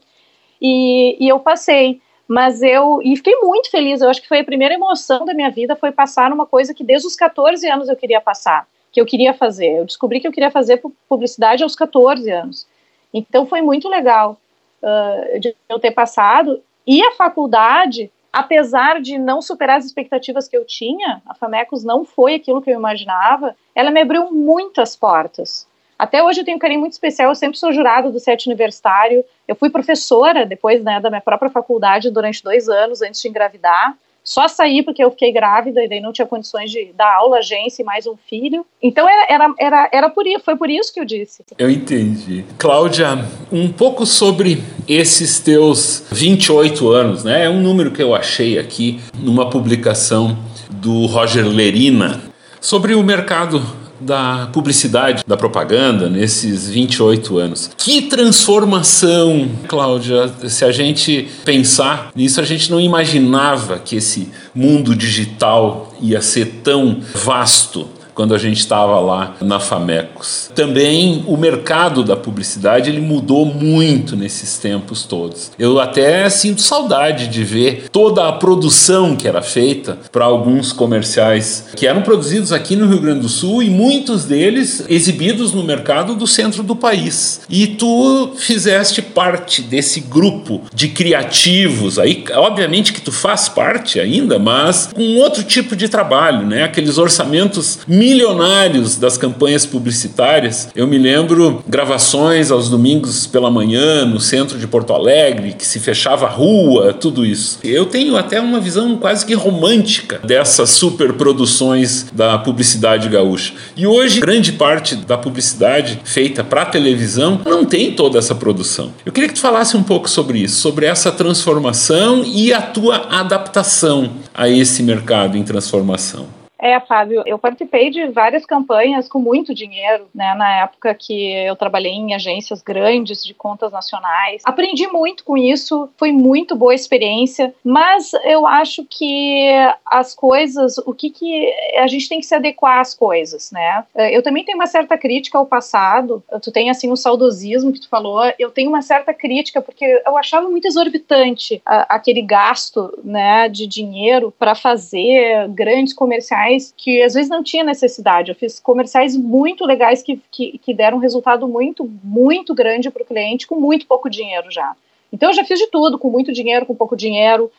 E, 0.59 1.15
e 1.23 1.29
eu 1.29 1.39
passei 1.39 2.01
mas 2.29 2.61
eu 2.61 3.01
e 3.01 3.15
fiquei 3.15 3.35
muito 3.37 3.71
feliz. 3.71 4.01
Eu 4.01 4.09
acho 4.09 4.21
que 4.21 4.27
foi 4.27 4.41
a 4.41 4.43
primeira 4.43 4.75
emoção 4.75 5.25
da 5.25 5.33
minha 5.33 5.49
vida 5.49 5.75
foi 5.75 5.91
passar 5.91 6.29
numa 6.29 6.45
coisa 6.45 6.75
que 6.75 6.83
desde 6.83 7.07
os 7.07 7.15
14 7.15 7.67
anos 7.67 7.89
eu 7.89 7.95
queria 7.95 8.21
passar, 8.21 8.67
que 8.91 9.01
eu 9.01 9.05
queria 9.05 9.33
fazer. 9.33 9.79
Eu 9.79 9.85
descobri 9.85 10.19
que 10.19 10.27
eu 10.27 10.31
queria 10.31 10.51
fazer 10.51 10.79
publicidade 11.09 11.63
aos 11.63 11.75
14 11.75 12.29
anos. 12.29 12.67
Então 13.11 13.47
foi 13.47 13.63
muito 13.63 13.89
legal 13.89 14.37
uh, 14.81 15.39
de 15.39 15.55
eu 15.67 15.79
ter 15.79 15.91
passado. 15.91 16.61
E 16.85 17.03
a 17.03 17.11
faculdade, 17.11 18.11
apesar 18.31 19.01
de 19.01 19.17
não 19.17 19.41
superar 19.41 19.77
as 19.77 19.85
expectativas 19.85 20.47
que 20.47 20.57
eu 20.57 20.65
tinha, 20.65 21.21
a 21.27 21.33
Famecos 21.33 21.83
não 21.83 22.03
foi 22.03 22.35
aquilo 22.35 22.61
que 22.61 22.69
eu 22.69 22.77
imaginava, 22.77 23.55
ela 23.75 23.91
me 23.91 24.01
abriu 24.01 24.31
muitas 24.31 24.95
portas. 24.95 25.67
Até 25.97 26.23
hoje 26.23 26.39
eu 26.39 26.45
tenho 26.45 26.55
um 26.55 26.59
carinho 26.59 26.79
muito 26.79 26.93
especial, 26.93 27.29
eu 27.29 27.35
sempre 27.35 27.59
sou 27.59 27.73
jurado 27.73 28.09
do 28.09 28.21
SET 28.21 28.47
universitário, 28.47 29.23
eu 29.45 29.53
fui 29.53 29.69
professora 29.69 30.45
depois 30.45 30.81
né, 30.81 30.97
da 30.99 31.09
minha 31.09 31.21
própria 31.21 31.51
faculdade 31.51 32.09
durante 32.09 32.41
dois 32.41 32.69
anos 32.69 33.01
antes 33.01 33.21
de 33.21 33.27
engravidar, 33.27 33.97
só 34.29 34.47
saí 34.47 34.83
porque 34.83 35.03
eu 35.03 35.09
fiquei 35.09 35.31
grávida 35.31 35.83
e 35.83 35.89
daí 35.89 35.99
não 35.99 36.13
tinha 36.13 36.27
condições 36.27 36.69
de 36.69 36.93
dar 36.95 37.11
aula, 37.15 37.39
agência 37.39 37.81
e 37.81 37.85
mais 37.85 38.05
um 38.05 38.15
filho. 38.15 38.63
Então 38.79 39.09
era, 39.09 39.25
era, 39.27 39.55
era, 39.57 39.89
era 39.91 40.09
por 40.11 40.27
isso, 40.27 40.45
foi 40.45 40.55
por 40.55 40.69
isso 40.69 40.93
que 40.93 40.99
eu 40.99 41.05
disse. 41.05 41.43
Eu 41.57 41.67
entendi. 41.67 42.45
Cláudia, 42.55 43.25
um 43.51 43.73
pouco 43.73 44.05
sobre 44.05 44.61
esses 44.87 45.39
teus 45.39 46.05
28 46.11 46.89
anos, 46.89 47.23
né? 47.23 47.45
É 47.45 47.49
um 47.49 47.59
número 47.59 47.89
que 47.89 48.03
eu 48.03 48.13
achei 48.13 48.59
aqui 48.59 48.99
numa 49.15 49.49
publicação 49.49 50.37
do 50.69 51.07
Roger 51.07 51.47
Lerina 51.47 52.21
sobre 52.61 52.93
o 52.93 53.01
mercado 53.01 53.78
da 53.99 54.49
publicidade, 54.51 55.23
da 55.25 55.37
propaganda 55.37 56.09
nesses 56.09 56.69
28 56.69 57.37
anos. 57.37 57.71
Que 57.77 58.03
transformação, 58.03 59.49
Cláudia, 59.67 60.31
se 60.47 60.63
a 60.65 60.71
gente 60.71 61.27
pensar 61.43 62.11
nisso, 62.15 62.39
a 62.39 62.43
gente 62.43 62.71
não 62.71 62.79
imaginava 62.79 63.79
que 63.79 63.95
esse 63.95 64.29
mundo 64.53 64.95
digital 64.95 65.93
ia 66.01 66.21
ser 66.21 66.61
tão 66.63 67.01
vasto 67.13 67.87
quando 68.19 68.35
a 68.35 68.37
gente 68.37 68.59
estava 68.59 68.99
lá 68.99 69.37
na 69.39 69.61
Famecos. 69.61 70.51
Também 70.53 71.23
o 71.25 71.37
mercado 71.37 72.03
da 72.03 72.17
publicidade 72.17 72.89
ele 72.89 72.99
mudou 72.99 73.45
muito 73.45 74.13
nesses 74.13 74.57
tempos 74.57 75.03
todos. 75.03 75.53
Eu 75.57 75.79
até 75.79 76.29
sinto 76.29 76.61
saudade 76.61 77.29
de 77.29 77.45
ver 77.45 77.85
toda 77.89 78.27
a 78.27 78.33
produção 78.33 79.15
que 79.15 79.25
era 79.25 79.41
feita 79.41 79.97
para 80.11 80.25
alguns 80.25 80.73
comerciais 80.73 81.69
que 81.77 81.87
eram 81.87 82.01
produzidos 82.01 82.51
aqui 82.51 82.75
no 82.75 82.89
Rio 82.89 82.99
Grande 82.99 83.21
do 83.21 83.29
Sul 83.29 83.63
e 83.63 83.69
muitos 83.69 84.25
deles 84.25 84.83
exibidos 84.89 85.53
no 85.53 85.63
mercado 85.63 86.13
do 86.13 86.27
centro 86.27 86.61
do 86.61 86.75
país. 86.75 87.39
E 87.49 87.67
tu 87.67 88.33
fizeste 88.35 89.01
parte 89.01 89.61
desse 89.61 90.01
grupo 90.01 90.63
de 90.73 90.89
criativos 90.89 91.97
aí, 91.97 92.25
obviamente 92.33 92.91
que 92.91 92.99
tu 92.99 93.13
faz 93.13 93.47
parte 93.47 93.97
ainda, 93.97 94.37
mas 94.37 94.89
com 94.93 95.15
outro 95.15 95.41
tipo 95.41 95.73
de 95.73 95.87
trabalho, 95.87 96.45
né? 96.45 96.63
Aqueles 96.63 96.97
orçamentos 96.97 97.79
milionários 98.09 98.95
das 98.95 99.17
campanhas 99.17 99.67
publicitárias. 99.67 100.69
Eu 100.75 100.87
me 100.87 100.97
lembro 100.97 101.63
gravações 101.67 102.49
aos 102.49 102.67
domingos 102.67 103.27
pela 103.27 103.51
manhã 103.51 104.03
no 104.03 104.19
centro 104.19 104.57
de 104.57 104.65
Porto 104.65 104.93
Alegre, 104.93 105.53
que 105.53 105.65
se 105.65 105.79
fechava 105.79 106.25
a 106.25 106.29
rua, 106.29 106.91
tudo 106.91 107.23
isso. 107.23 107.59
Eu 107.63 107.85
tenho 107.85 108.17
até 108.17 108.41
uma 108.41 108.59
visão 108.59 108.97
quase 108.97 109.23
que 109.23 109.35
romântica 109.35 110.19
dessas 110.23 110.71
superproduções 110.71 112.07
da 112.11 112.39
publicidade 112.39 113.07
gaúcha. 113.09 113.53
E 113.77 113.85
hoje, 113.85 114.19
grande 114.19 114.53
parte 114.53 114.95
da 114.95 115.17
publicidade 115.17 116.01
feita 116.03 116.43
para 116.43 116.65
televisão 116.65 117.39
não 117.45 117.63
tem 117.63 117.91
toda 117.91 118.17
essa 118.17 118.33
produção. 118.33 118.91
Eu 119.05 119.11
queria 119.11 119.29
que 119.29 119.35
tu 119.35 119.41
falasse 119.41 119.77
um 119.77 119.83
pouco 119.83 120.09
sobre 120.09 120.39
isso, 120.39 120.59
sobre 120.61 120.87
essa 120.87 121.11
transformação 121.11 122.23
e 122.25 122.51
a 122.51 122.61
tua 122.61 123.07
adaptação 123.11 124.09
a 124.33 124.49
esse 124.49 124.81
mercado 124.81 125.37
em 125.37 125.43
transformação. 125.43 126.38
É, 126.59 126.77
Fábio, 126.81 127.23
eu 127.25 127.39
participei 127.39 127.89
de 127.89 128.07
várias 128.07 128.45
campanhas 128.45 129.07
com 129.07 129.17
muito 129.17 129.53
dinheiro, 129.55 130.07
né, 130.13 130.33
na 130.35 130.63
época 130.63 130.93
que 130.93 131.31
eu 131.31 131.55
trabalhei 131.55 131.93
em 131.93 132.13
agências 132.13 132.61
grandes 132.61 133.23
de 133.23 133.33
contas 133.33 133.71
nacionais. 133.71 134.41
Aprendi 134.43 134.85
muito 134.87 135.23
com 135.23 135.37
isso, 135.37 135.89
foi 135.97 136.11
muito 136.11 136.55
boa 136.55 136.75
experiência, 136.75 137.53
mas 137.63 138.11
eu 138.25 138.45
acho 138.45 138.85
que 138.89 139.49
as 139.85 140.13
coisas, 140.13 140.77
o 140.79 140.93
que 140.93 141.09
que 141.09 141.53
a 141.77 141.87
gente 141.87 142.09
tem 142.09 142.19
que 142.19 142.25
se 142.25 142.35
adequar 142.35 142.79
às 142.79 142.93
coisas, 142.93 143.51
né? 143.51 143.85
Eu 144.11 144.21
também 144.21 144.43
tenho 144.43 144.57
uma 144.57 144.67
certa 144.67 144.97
crítica 144.97 145.37
ao 145.37 145.45
passado. 145.45 146.23
Tu 146.41 146.51
tem 146.51 146.69
assim 146.69 146.89
o 146.89 146.93
um 146.93 146.95
saudosismo 146.95 147.71
que 147.71 147.79
tu 147.79 147.89
falou, 147.89 148.21
eu 148.37 148.51
tenho 148.51 148.69
uma 148.69 148.81
certa 148.81 149.13
crítica 149.13 149.61
porque 149.61 150.01
eu 150.05 150.17
achava 150.17 150.49
muito 150.49 150.67
exorbitante 150.67 151.61
aquele 151.65 152.21
gasto, 152.21 152.97
né, 153.03 153.47
de 153.47 153.65
dinheiro 153.65 154.33
para 154.37 154.55
fazer 154.55 155.47
grandes 155.49 155.93
comerciais 155.93 156.48
comerciais 156.49 156.73
que 156.75 157.01
às 157.01 157.13
vezes 157.13 157.29
não 157.29 157.43
tinha 157.43 157.63
necessidade. 157.63 158.31
Eu 158.31 158.35
fiz 158.35 158.59
comerciais 158.59 159.15
muito 159.15 159.65
legais 159.65 160.01
que, 160.01 160.21
que, 160.31 160.57
que 160.57 160.73
deram 160.73 160.97
um 160.97 161.01
resultado 161.01 161.47
muito, 161.47 161.89
muito 162.03 162.53
grande 162.53 162.89
para 162.89 163.03
o 163.03 163.05
cliente 163.05 163.47
com 163.47 163.55
muito 163.55 163.85
pouco 163.85 164.09
dinheiro 164.09 164.49
já. 164.51 164.75
Então 165.11 165.29
eu 165.29 165.33
já 165.33 165.43
fiz 165.43 165.59
de 165.59 165.67
tudo, 165.67 165.97
com 165.97 166.09
muito 166.09 166.33
dinheiro, 166.33 166.65
com 166.65 166.75
pouco 166.75 166.95
dinheiro. 166.95 167.51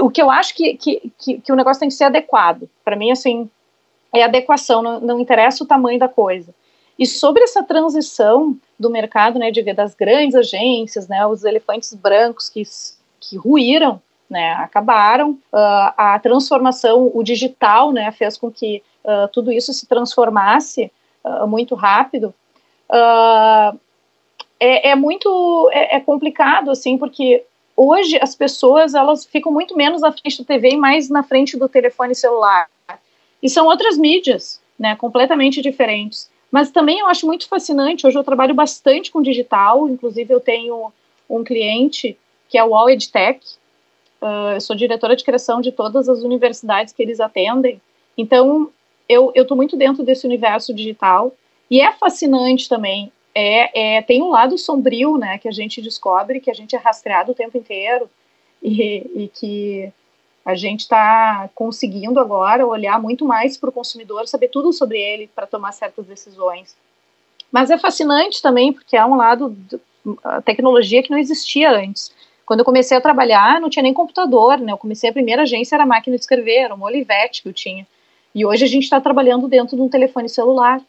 O 0.00 0.10
que 0.10 0.20
eu 0.20 0.30
acho 0.30 0.54
que, 0.54 0.74
que, 0.74 1.12
que, 1.18 1.40
que 1.40 1.52
o 1.52 1.56
negócio 1.56 1.80
tem 1.80 1.88
que 1.88 1.94
ser 1.94 2.04
adequado. 2.04 2.68
Para 2.84 2.96
mim, 2.96 3.10
assim, 3.10 3.48
é 4.12 4.22
adequação, 4.22 4.82
não, 4.82 5.00
não 5.00 5.20
interessa 5.20 5.64
o 5.64 5.66
tamanho 5.66 5.98
da 5.98 6.08
coisa. 6.08 6.54
E 6.98 7.06
sobre 7.06 7.42
essa 7.42 7.62
transição 7.62 8.56
do 8.78 8.88
mercado, 8.88 9.38
né, 9.38 9.50
de 9.50 9.60
ver 9.62 9.74
das 9.74 9.94
grandes 9.94 10.36
agências, 10.36 11.08
né, 11.08 11.26
os 11.26 11.44
elefantes 11.44 11.92
brancos 11.92 12.48
que, 12.48 12.62
que 13.20 13.36
ruíram 13.36 14.00
né, 14.34 14.50
acabaram. 14.54 15.30
Uh, 15.30 15.94
a 15.96 16.18
transformação, 16.20 17.08
o 17.14 17.22
digital, 17.22 17.92
né, 17.92 18.10
fez 18.10 18.36
com 18.36 18.50
que 18.50 18.82
uh, 19.04 19.28
tudo 19.32 19.52
isso 19.52 19.72
se 19.72 19.86
transformasse 19.86 20.90
uh, 21.24 21.46
muito 21.46 21.76
rápido. 21.76 22.34
É, 24.58 24.90
é, 24.90 24.96
muito 24.96 25.70
é, 25.72 25.96
é, 25.96 26.00
complicado 26.00 26.70
assim, 26.70 26.98
porque 26.98 27.44
hoje 27.76 28.18
as 28.20 28.34
pessoas 28.34 28.94
elas 28.94 29.24
ficam 29.24 29.52
muito 29.52 29.76
menos 29.76 30.00
na 30.02 30.10
frente 30.10 30.38
do 30.38 30.44
TV 30.44 30.70
e 30.70 30.76
mais 30.76 31.08
na 31.08 31.22
frente 31.22 31.56
do 31.56 31.68
telefone 31.68 32.14
celular. 32.14 32.68
E 33.40 33.48
são 33.48 33.66
outras 33.66 33.96
mídias, 33.96 34.60
né, 34.78 34.96
completamente 34.96 35.62
diferentes. 35.62 36.28
Mas 36.50 36.70
também 36.70 36.98
eu 36.98 37.06
acho 37.06 37.26
muito 37.26 37.48
fascinante. 37.48 38.06
Hoje 38.06 38.18
eu 38.18 38.24
trabalho 38.24 38.54
bastante 38.54 39.12
com 39.12 39.22
digital, 39.22 39.88
inclusive 39.88 40.32
eu 40.32 40.40
tenho 40.40 40.92
um 41.30 41.44
cliente 41.44 42.16
que 42.48 42.58
é 42.58 42.64
o 42.64 42.74
All 42.74 42.90
EdTech, 42.90 43.40
Uh, 44.24 44.54
eu 44.54 44.60
sou 44.62 44.74
diretora 44.74 45.14
de 45.14 45.22
criação 45.22 45.60
de 45.60 45.70
todas 45.70 46.08
as 46.08 46.22
universidades 46.22 46.94
que 46.94 47.02
eles 47.02 47.20
atendem. 47.20 47.78
Então, 48.16 48.70
eu 49.06 49.30
estou 49.34 49.54
muito 49.54 49.76
dentro 49.76 50.02
desse 50.02 50.26
universo 50.26 50.72
digital. 50.72 51.34
E 51.70 51.78
é 51.78 51.92
fascinante 51.92 52.66
também. 52.66 53.12
É, 53.34 53.96
é, 53.96 54.02
tem 54.02 54.22
um 54.22 54.30
lado 54.30 54.56
sombrio, 54.56 55.18
né, 55.18 55.36
que 55.36 55.46
a 55.46 55.52
gente 55.52 55.82
descobre, 55.82 56.40
que 56.40 56.50
a 56.50 56.54
gente 56.54 56.74
é 56.74 56.78
rastreado 56.78 57.32
o 57.32 57.34
tempo 57.34 57.58
inteiro 57.58 58.08
e, 58.62 59.10
e 59.14 59.28
que 59.28 59.92
a 60.42 60.54
gente 60.54 60.80
está 60.80 61.50
conseguindo 61.54 62.18
agora 62.18 62.66
olhar 62.66 62.98
muito 62.98 63.26
mais 63.26 63.58
para 63.58 63.68
o 63.68 63.72
consumidor, 63.72 64.26
saber 64.26 64.48
tudo 64.48 64.72
sobre 64.72 64.98
ele 64.98 65.28
para 65.34 65.46
tomar 65.46 65.72
certas 65.72 66.06
decisões. 66.06 66.74
Mas 67.52 67.70
é 67.70 67.76
fascinante 67.76 68.40
também, 68.40 68.72
porque 68.72 68.96
é 68.96 69.04
um 69.04 69.16
lado 69.16 69.54
da 70.22 70.40
tecnologia 70.42 71.02
que 71.02 71.10
não 71.10 71.18
existia 71.18 71.70
antes. 71.70 72.13
Quando 72.46 72.60
eu 72.60 72.64
comecei 72.64 72.96
a 72.96 73.00
trabalhar, 73.00 73.60
não 73.60 73.70
tinha 73.70 73.82
nem 73.82 73.94
computador, 73.94 74.58
né? 74.58 74.72
Eu 74.72 74.78
comecei 74.78 75.08
a 75.10 75.12
primeira 75.12 75.42
agência 75.42 75.74
era 75.74 75.86
máquina 75.86 76.16
de 76.16 76.22
escrever, 76.22 76.64
era 76.64 76.74
uma 76.74 76.86
Olivetti 76.86 77.42
que 77.42 77.48
eu 77.48 77.52
tinha. 77.52 77.86
E 78.34 78.44
hoje 78.44 78.64
a 78.64 78.68
gente 78.68 78.82
está 78.84 79.00
trabalhando 79.00 79.48
dentro 79.48 79.76
de 79.76 79.82
um 79.82 79.88
telefone 79.88 80.28
celular. 80.28 80.80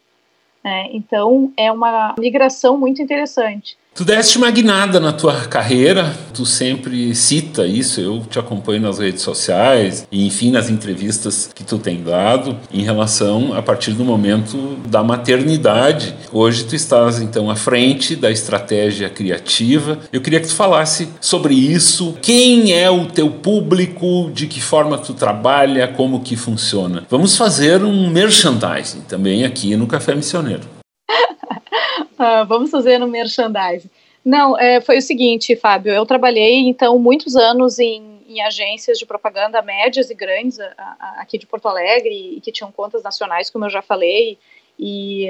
Né? 0.62 0.88
Então 0.92 1.52
é 1.56 1.70
uma 1.70 2.14
migração 2.18 2.76
muito 2.76 3.00
interessante. 3.00 3.78
Tu 3.96 4.04
deste 4.04 4.36
uma 4.36 4.50
guinada 4.50 5.00
na 5.00 5.10
tua 5.10 5.46
carreira, 5.46 6.14
tu 6.34 6.44
sempre 6.44 7.14
cita 7.14 7.66
isso, 7.66 7.98
eu 7.98 8.20
te 8.28 8.38
acompanho 8.38 8.82
nas 8.82 8.98
redes 8.98 9.22
sociais 9.22 10.06
e 10.12 10.26
enfim 10.26 10.50
nas 10.50 10.68
entrevistas 10.68 11.48
que 11.54 11.64
tu 11.64 11.78
tem 11.78 12.02
dado 12.02 12.58
em 12.70 12.82
relação 12.82 13.54
a 13.54 13.62
partir 13.62 13.92
do 13.92 14.04
momento 14.04 14.76
da 14.86 15.02
maternidade. 15.02 16.14
Hoje 16.30 16.64
tu 16.64 16.76
estás 16.76 17.22
então 17.22 17.50
à 17.50 17.56
frente 17.56 18.14
da 18.14 18.30
estratégia 18.30 19.08
criativa. 19.08 19.98
Eu 20.12 20.20
queria 20.20 20.40
que 20.40 20.48
tu 20.48 20.54
falasse 20.54 21.08
sobre 21.18 21.54
isso, 21.54 22.18
quem 22.20 22.74
é 22.74 22.90
o 22.90 23.06
teu 23.06 23.30
público, 23.30 24.30
de 24.30 24.46
que 24.46 24.60
forma 24.60 24.98
tu 24.98 25.14
trabalha, 25.14 25.88
como 25.88 26.20
que 26.20 26.36
funciona. 26.36 27.04
Vamos 27.08 27.34
fazer 27.34 27.82
um 27.82 28.10
merchandising 28.10 29.00
também 29.08 29.46
aqui 29.46 29.74
no 29.74 29.86
Café 29.86 30.14
Missioneiro. 30.14 30.75
Uh, 32.18 32.46
vamos 32.46 32.70
fazer 32.70 32.98
no 32.98 33.06
merchandising. 33.06 33.90
Não, 34.24 34.58
é, 34.58 34.80
foi 34.80 34.98
o 34.98 35.02
seguinte, 35.02 35.54
Fábio, 35.54 35.92
eu 35.92 36.04
trabalhei 36.04 36.68
então 36.68 36.98
muitos 36.98 37.36
anos 37.36 37.78
em, 37.78 38.20
em 38.28 38.42
agências 38.42 38.98
de 38.98 39.06
propaganda 39.06 39.62
médias 39.62 40.10
e 40.10 40.14
grandes 40.14 40.58
a, 40.58 40.74
a, 40.76 41.20
aqui 41.20 41.38
de 41.38 41.46
Porto 41.46 41.68
Alegre 41.68 42.36
e 42.36 42.40
que 42.40 42.50
tinham 42.50 42.72
contas 42.72 43.02
nacionais, 43.04 43.50
como 43.50 43.66
eu 43.66 43.70
já 43.70 43.82
falei, 43.82 44.36
e, 44.78 45.28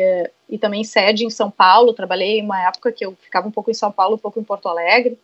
e 0.49 0.59
também 0.59 0.83
sede 0.83 1.25
em 1.25 1.31
São 1.31 1.51
Paulo. 1.51 1.93
Trabalhei 1.93 2.41
uma 2.41 2.69
época 2.69 2.91
que 2.91 3.05
eu 3.05 3.15
ficava 3.21 3.47
um 3.47 3.51
pouco 3.51 3.71
em 3.71 3.75
São 3.75 3.93
Paulo, 3.93 4.15
um 4.15 4.19
pouco 4.19 4.41
em 4.41 4.45
Porto 4.45 4.69
Alegre. 4.69 5.19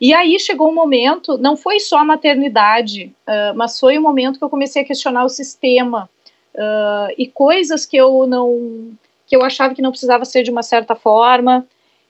E 0.00 0.14
aí 0.14 0.38
chegou 0.38 0.68
um 0.68 0.74
momento, 0.74 1.36
não 1.38 1.56
foi 1.56 1.80
só 1.80 1.98
a 1.98 2.04
maternidade, 2.04 3.12
uh, 3.26 3.56
mas 3.56 3.78
foi 3.78 3.96
o 3.96 4.00
um 4.00 4.02
momento 4.02 4.38
que 4.38 4.44
eu 4.44 4.50
comecei 4.50 4.82
a 4.82 4.84
questionar 4.84 5.24
o 5.24 5.28
sistema 5.28 6.08
uh, 6.54 7.12
e 7.18 7.26
coisas 7.26 7.84
que 7.84 7.96
eu 7.96 8.26
não 8.26 8.92
que 9.28 9.36
eu 9.36 9.44
achava 9.44 9.74
que 9.74 9.82
não 9.82 9.90
precisava 9.90 10.24
ser 10.24 10.42
de 10.42 10.50
uma 10.50 10.62
certa 10.62 10.94
forma, 10.94 11.66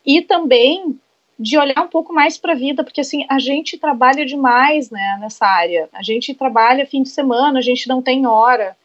e 0.06 0.22
também 0.22 0.98
de 1.38 1.58
olhar 1.58 1.82
um 1.82 1.88
pouco 1.88 2.12
mais 2.12 2.38
para 2.38 2.52
a 2.52 2.56
vida, 2.56 2.82
porque 2.82 3.00
assim, 3.00 3.24
a 3.28 3.38
gente 3.38 3.76
trabalha 3.76 4.24
demais, 4.24 4.90
né, 4.90 5.18
nessa 5.20 5.46
área. 5.46 5.88
A 5.92 6.02
gente 6.02 6.34
trabalha 6.34 6.86
fim 6.86 7.02
de 7.02 7.10
semana, 7.10 7.58
a 7.58 7.62
gente 7.62 7.88
não 7.88 8.00
tem 8.00 8.26
hora. 8.26 8.76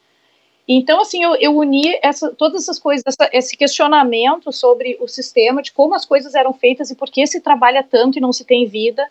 Então, 0.66 1.00
assim, 1.00 1.22
eu, 1.22 1.34
eu 1.36 1.56
uni 1.56 1.98
essa, 2.02 2.30
todas 2.30 2.62
essas 2.62 2.78
coisas, 2.78 3.02
essa, 3.06 3.28
esse 3.32 3.56
questionamento 3.56 4.52
sobre 4.52 4.96
o 5.00 5.08
sistema, 5.08 5.62
de 5.62 5.72
como 5.72 5.94
as 5.94 6.04
coisas 6.04 6.34
eram 6.34 6.52
feitas 6.52 6.90
e 6.90 6.94
por 6.94 7.10
que 7.10 7.26
se 7.26 7.40
trabalha 7.40 7.82
tanto 7.82 8.18
e 8.18 8.20
não 8.20 8.32
se 8.32 8.44
tem 8.44 8.66
vida, 8.66 9.06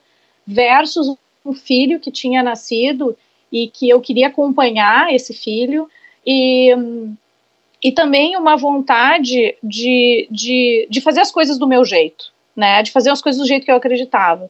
versus 0.47 1.15
um 1.45 1.53
filho 1.53 1.99
que 1.99 2.11
tinha 2.11 2.41
nascido 2.41 3.15
e 3.51 3.67
que 3.67 3.89
eu 3.89 4.01
queria 4.01 4.27
acompanhar 4.27 5.13
esse 5.13 5.33
filho. 5.33 5.89
E, 6.25 6.73
e 7.83 7.91
também 7.91 8.37
uma 8.37 8.55
vontade 8.55 9.57
de, 9.61 10.27
de, 10.31 10.87
de 10.89 11.01
fazer 11.01 11.19
as 11.19 11.31
coisas 11.31 11.57
do 11.57 11.67
meu 11.67 11.83
jeito, 11.83 12.31
né? 12.55 12.81
De 12.81 12.91
fazer 12.91 13.09
as 13.09 13.21
coisas 13.21 13.41
do 13.41 13.47
jeito 13.47 13.65
que 13.65 13.71
eu 13.71 13.75
acreditava. 13.75 14.49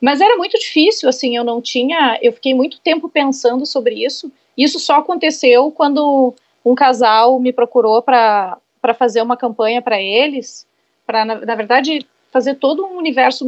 Mas 0.00 0.20
era 0.20 0.36
muito 0.36 0.58
difícil, 0.58 1.08
assim, 1.08 1.36
eu 1.36 1.44
não 1.44 1.60
tinha. 1.60 2.18
Eu 2.22 2.32
fiquei 2.32 2.54
muito 2.54 2.80
tempo 2.80 3.08
pensando 3.08 3.66
sobre 3.66 4.02
isso. 4.02 4.32
Isso 4.56 4.78
só 4.78 4.96
aconteceu 4.96 5.70
quando 5.70 6.34
um 6.64 6.74
casal 6.74 7.38
me 7.38 7.52
procurou 7.52 8.00
para 8.00 8.58
fazer 8.96 9.20
uma 9.20 9.36
campanha 9.36 9.82
para 9.82 10.00
eles, 10.00 10.66
para, 11.06 11.24
na, 11.24 11.34
na, 11.34 11.54
verdade, 11.54 12.06
fazer 12.30 12.54
todo 12.54 12.84
um 12.84 12.96
universo, 12.96 13.44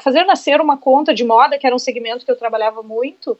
fazer 0.00 0.24
nascer 0.24 0.60
uma 0.60 0.76
conta 0.76 1.14
de 1.14 1.24
moda, 1.24 1.58
que 1.58 1.66
era 1.66 1.76
um 1.76 1.78
segmento 1.78 2.24
que 2.24 2.30
eu 2.30 2.36
trabalhava 2.36 2.82
muito, 2.82 3.38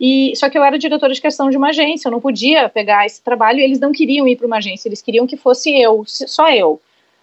E 0.00 0.32
só 0.36 0.48
que 0.48 0.56
eu 0.56 0.62
era 0.62 0.78
diretora 0.78 1.12
de 1.12 1.20
questão 1.20 1.50
de 1.50 1.56
uma 1.56 1.70
agência, 1.70 2.08
eu 2.08 2.12
não 2.12 2.20
podia 2.20 2.68
pegar 2.68 3.04
esse 3.04 3.22
trabalho. 3.22 3.60
Eles 3.60 3.80
não 3.80 3.92
queriam 3.92 4.28
ir 4.28 4.36
para 4.36 4.46
uma 4.46 4.58
agência, 4.58 4.88
eles 4.88 5.02
queriam 5.02 5.26
que 5.26 5.36
fosse 5.36 5.70
eu, 5.76 6.04
só 6.06 6.48
eu. 6.50 6.80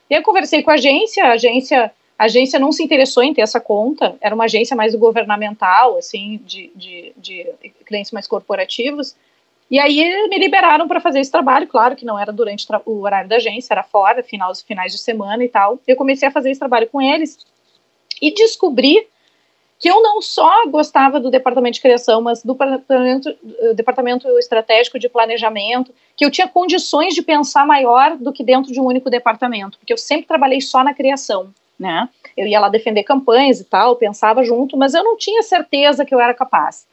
E 0.09 0.13
eu 0.13 0.21
conversei 0.21 0.61
com 0.61 0.71
a 0.71 0.75
agência, 0.75 1.23
a 1.23 1.31
agência 1.31 1.91
a 2.17 2.25
agência 2.25 2.57
não 2.57 2.71
se 2.71 2.81
interessou 2.81 3.23
em 3.23 3.33
ter 3.33 3.41
essa 3.41 3.59
conta, 3.59 4.15
era 4.21 4.33
uma 4.33 4.45
agência 4.45 4.75
mais 4.75 4.95
governamental, 4.95 5.97
assim, 5.97 6.39
de, 6.45 6.71
de, 6.73 7.13
de 7.17 7.45
clientes 7.85 8.11
mais 8.11 8.25
corporativos. 8.25 9.15
E 9.69 9.77
aí 9.79 10.29
me 10.29 10.37
liberaram 10.37 10.87
para 10.87 11.01
fazer 11.01 11.19
esse 11.19 11.31
trabalho, 11.31 11.67
claro 11.67 11.95
que 11.95 12.05
não 12.05 12.17
era 12.17 12.31
durante 12.31 12.65
o 12.85 13.01
horário 13.01 13.27
da 13.27 13.35
agência, 13.35 13.73
era 13.73 13.83
fora, 13.83 14.23
finais, 14.23 14.61
finais 14.61 14.93
de 14.93 14.97
semana 14.97 15.43
e 15.43 15.49
tal. 15.49 15.79
Eu 15.85 15.97
comecei 15.97 16.27
a 16.27 16.31
fazer 16.31 16.51
esse 16.51 16.59
trabalho 16.59 16.87
com 16.87 17.01
eles 17.01 17.45
e 18.21 18.33
descobri 18.33 19.05
que 19.85 19.89
eu 19.91 20.01
não 20.01 20.19
só 20.19 20.65
gostava 20.65 21.19
do 21.19 21.29
departamento 21.29 21.75
de 21.75 21.81
criação, 21.81 22.19
mas 22.19 22.41
do 22.41 22.53
departamento, 22.53 23.37
departamento 23.75 24.27
estratégico 24.39 24.97
de 24.97 25.07
planejamento, 25.07 25.93
que 26.17 26.25
eu 26.25 26.31
tinha 26.31 26.47
condições 26.47 27.13
de 27.13 27.21
pensar 27.21 27.67
maior 27.67 28.17
do 28.17 28.33
que 28.33 28.43
dentro 28.43 28.73
de 28.73 28.81
um 28.81 28.85
único 28.85 29.11
departamento, 29.11 29.77
porque 29.77 29.93
eu 29.93 29.97
sempre 29.97 30.25
trabalhei 30.25 30.59
só 30.59 30.83
na 30.83 30.91
criação 30.91 31.53
né? 31.77 32.09
Eu 32.35 32.47
ia 32.47 32.59
lá 32.59 32.69
defender 32.69 33.03
campanhas 33.03 33.59
e 33.59 33.63
tal, 33.63 33.95
pensava 33.95 34.43
junto, 34.43 34.75
mas 34.75 34.95
eu 34.95 35.03
não 35.03 35.17
tinha 35.17 35.43
certeza 35.43 36.03
que 36.05 36.15
eu 36.15 36.19
era 36.19 36.33
capaz. 36.33 36.87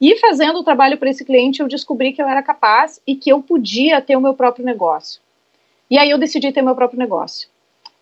E 0.00 0.16
fazendo 0.16 0.60
o 0.60 0.64
trabalho 0.64 0.96
para 0.96 1.10
esse 1.10 1.24
cliente, 1.24 1.60
eu 1.60 1.68
descobri 1.68 2.12
que 2.12 2.22
eu 2.22 2.28
era 2.28 2.42
capaz 2.42 2.98
e 3.06 3.14
que 3.14 3.30
eu 3.30 3.42
podia 3.42 4.00
ter 4.00 4.16
o 4.16 4.20
meu 4.20 4.32
próprio 4.32 4.64
negócio. 4.64 5.20
E 5.90 5.98
aí 5.98 6.08
eu 6.08 6.18
decidi 6.18 6.50
ter 6.52 6.62
meu 6.62 6.74
próprio 6.74 6.98
negócio. 6.98 7.48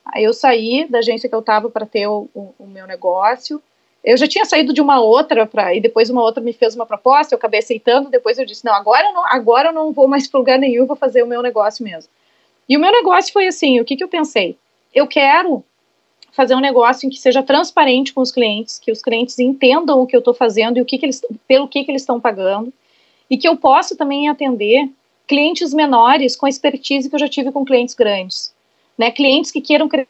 Aí 0.05 0.23
eu 0.23 0.33
saí 0.33 0.87
da 0.88 0.99
agência 0.99 1.29
que 1.29 1.35
eu 1.35 1.40
estava 1.40 1.69
para 1.69 1.87
ter 1.87 2.07
o, 2.07 2.29
o, 2.35 2.55
o, 2.59 2.66
meu 2.66 2.87
negócio. 2.87 3.62
Eu 4.03 4.17
já 4.17 4.27
tinha 4.27 4.45
saído 4.45 4.73
de 4.73 4.81
uma 4.81 5.01
outra 5.01 5.47
para 5.47 5.75
e 5.75 5.81
depois 5.81 6.09
uma 6.09 6.23
outra 6.23 6.43
me 6.43 6.53
fez 6.53 6.75
uma 6.75 6.87
proposta, 6.87 7.35
eu 7.35 7.39
acabei 7.39 7.61
aceitando. 7.61 8.09
Depois 8.09 8.39
eu 8.39 8.47
disse 8.47 8.65
não, 8.65 8.73
agora 8.73 9.07
eu 9.07 9.13
não, 9.13 9.27
agora 9.27 9.69
eu 9.69 9.73
não 9.73 9.93
vou 9.93 10.09
mais 10.09 10.27
para 10.27 10.39
lugar 10.39 10.59
nenhum, 10.59 10.87
vou 10.87 10.97
fazer 10.97 11.23
o 11.23 11.27
meu 11.27 11.43
negócio 11.43 11.85
mesmo. 11.85 12.11
E 12.69 12.77
o 12.77 12.81
meu 12.81 12.91
negócio 12.91 13.33
foi 13.33 13.47
assim, 13.47 13.81
o 13.81 13.85
que 13.85 13.97
que 13.97 14.05
eu 14.05 14.09
pensei? 14.09 14.57
Eu 14.95 15.07
quero 15.07 15.63
fazer 16.33 16.55
um 16.55 16.61
negócio 16.61 17.07
em 17.07 17.11
que 17.11 17.19
seja 17.19 17.43
transparente 17.43 18.13
com 18.13 18.21
os 18.21 18.33
clientes, 18.33 18.79
que 18.79 18.93
os 18.93 19.03
clientes 19.03 19.39
entendam 19.39 20.01
o 20.01 20.07
que 20.07 20.15
eu 20.15 20.21
estou 20.21 20.33
fazendo 20.33 20.79
e 20.79 20.81
o 20.81 20.85
que, 20.85 20.97
que 20.97 21.05
eles, 21.05 21.21
pelo 21.47 21.69
que, 21.69 21.85
que 21.85 21.91
eles 21.91 22.03
estão 22.03 22.21
pagando, 22.21 22.73
e 23.29 23.37
que 23.37 23.47
eu 23.47 23.57
possa 23.57 23.97
também 23.97 24.29
atender 24.29 24.89
clientes 25.27 25.75
menores 25.75 26.35
com 26.35 26.47
a 26.47 26.49
expertise 26.49 27.09
que 27.09 27.15
eu 27.15 27.21
já 27.21 27.29
tive 27.29 27.53
com 27.53 27.65
clientes 27.65 27.95
grandes, 27.95 28.55
né? 28.97 29.11
Clientes 29.11 29.51
que 29.51 29.61
queiram 29.61 29.89
crescer, 29.89 30.09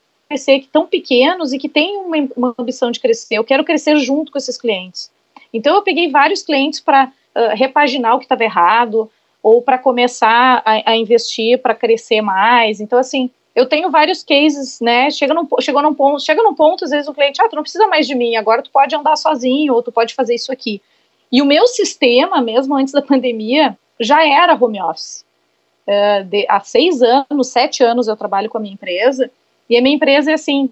que 0.61 0.67
estão 0.67 0.87
pequenos 0.87 1.53
e 1.53 1.59
que 1.59 1.69
têm 1.69 1.99
uma, 1.99 2.17
uma 2.37 2.55
ambição 2.59 2.91
de 2.91 3.01
crescer. 3.01 3.37
Eu 3.37 3.45
quero 3.45 3.65
crescer 3.65 3.97
junto 3.99 4.31
com 4.31 4.39
esses 4.39 4.57
clientes. 4.57 5.11
Então 5.53 5.75
eu 5.75 5.83
peguei 5.83 6.11
vários 6.11 6.43
clientes 6.43 6.81
para 6.81 7.07
uh, 7.35 7.55
repaginar 7.55 8.15
o 8.15 8.19
que 8.19 8.25
estava 8.25 8.45
errado 8.45 9.11
ou 9.43 9.63
para 9.63 9.79
começar 9.79 10.63
a, 10.65 10.91
a 10.93 10.97
investir 10.97 11.59
para 11.59 11.75
crescer 11.75 12.21
mais. 12.21 12.81
Então 12.81 12.99
assim 12.99 13.31
eu 13.55 13.67
tenho 13.67 13.91
vários 13.91 14.23
cases, 14.23 14.81
né? 14.81 15.11
Chega 15.11 15.35
num, 15.35 15.47
chegou 15.61 15.83
num 15.83 15.95
ponto, 15.95 16.23
chega 16.23 16.43
num 16.43 16.55
ponto, 16.55 16.85
às 16.85 16.91
vezes 16.91 17.09
o 17.09 17.15
cliente, 17.15 17.43
ah, 17.43 17.49
tu 17.49 17.57
não 17.57 17.63
precisa 17.63 17.87
mais 17.89 18.07
de 18.07 18.15
mim, 18.15 18.37
agora 18.37 18.63
tu 18.63 18.71
pode 18.71 18.95
andar 18.95 19.17
sozinho, 19.17 19.75
ou 19.75 19.83
tu 19.83 19.91
pode 19.91 20.15
fazer 20.15 20.35
isso 20.35 20.53
aqui. 20.53 20.81
E 21.33 21.43
o 21.43 21.45
meu 21.45 21.67
sistema, 21.67 22.41
mesmo 22.41 22.77
antes 22.77 22.93
da 22.93 23.03
pandemia, 23.03 23.77
já 23.99 24.27
era 24.27 24.55
home 24.55 24.81
office. 24.81 25.25
Uh, 25.87 26.25
de, 26.25 26.47
há 26.49 26.61
seis 26.61 27.03
anos, 27.03 27.49
sete 27.49 27.83
anos 27.83 28.07
eu 28.07 28.17
trabalho 28.17 28.49
com 28.49 28.59
a 28.59 28.61
minha 28.61 28.75
empresa, 28.75 29.31
e 29.71 29.79
a 29.79 29.83
minha 29.83 29.95
empresa 29.95 30.33
é 30.33 30.35
assim, 30.35 30.69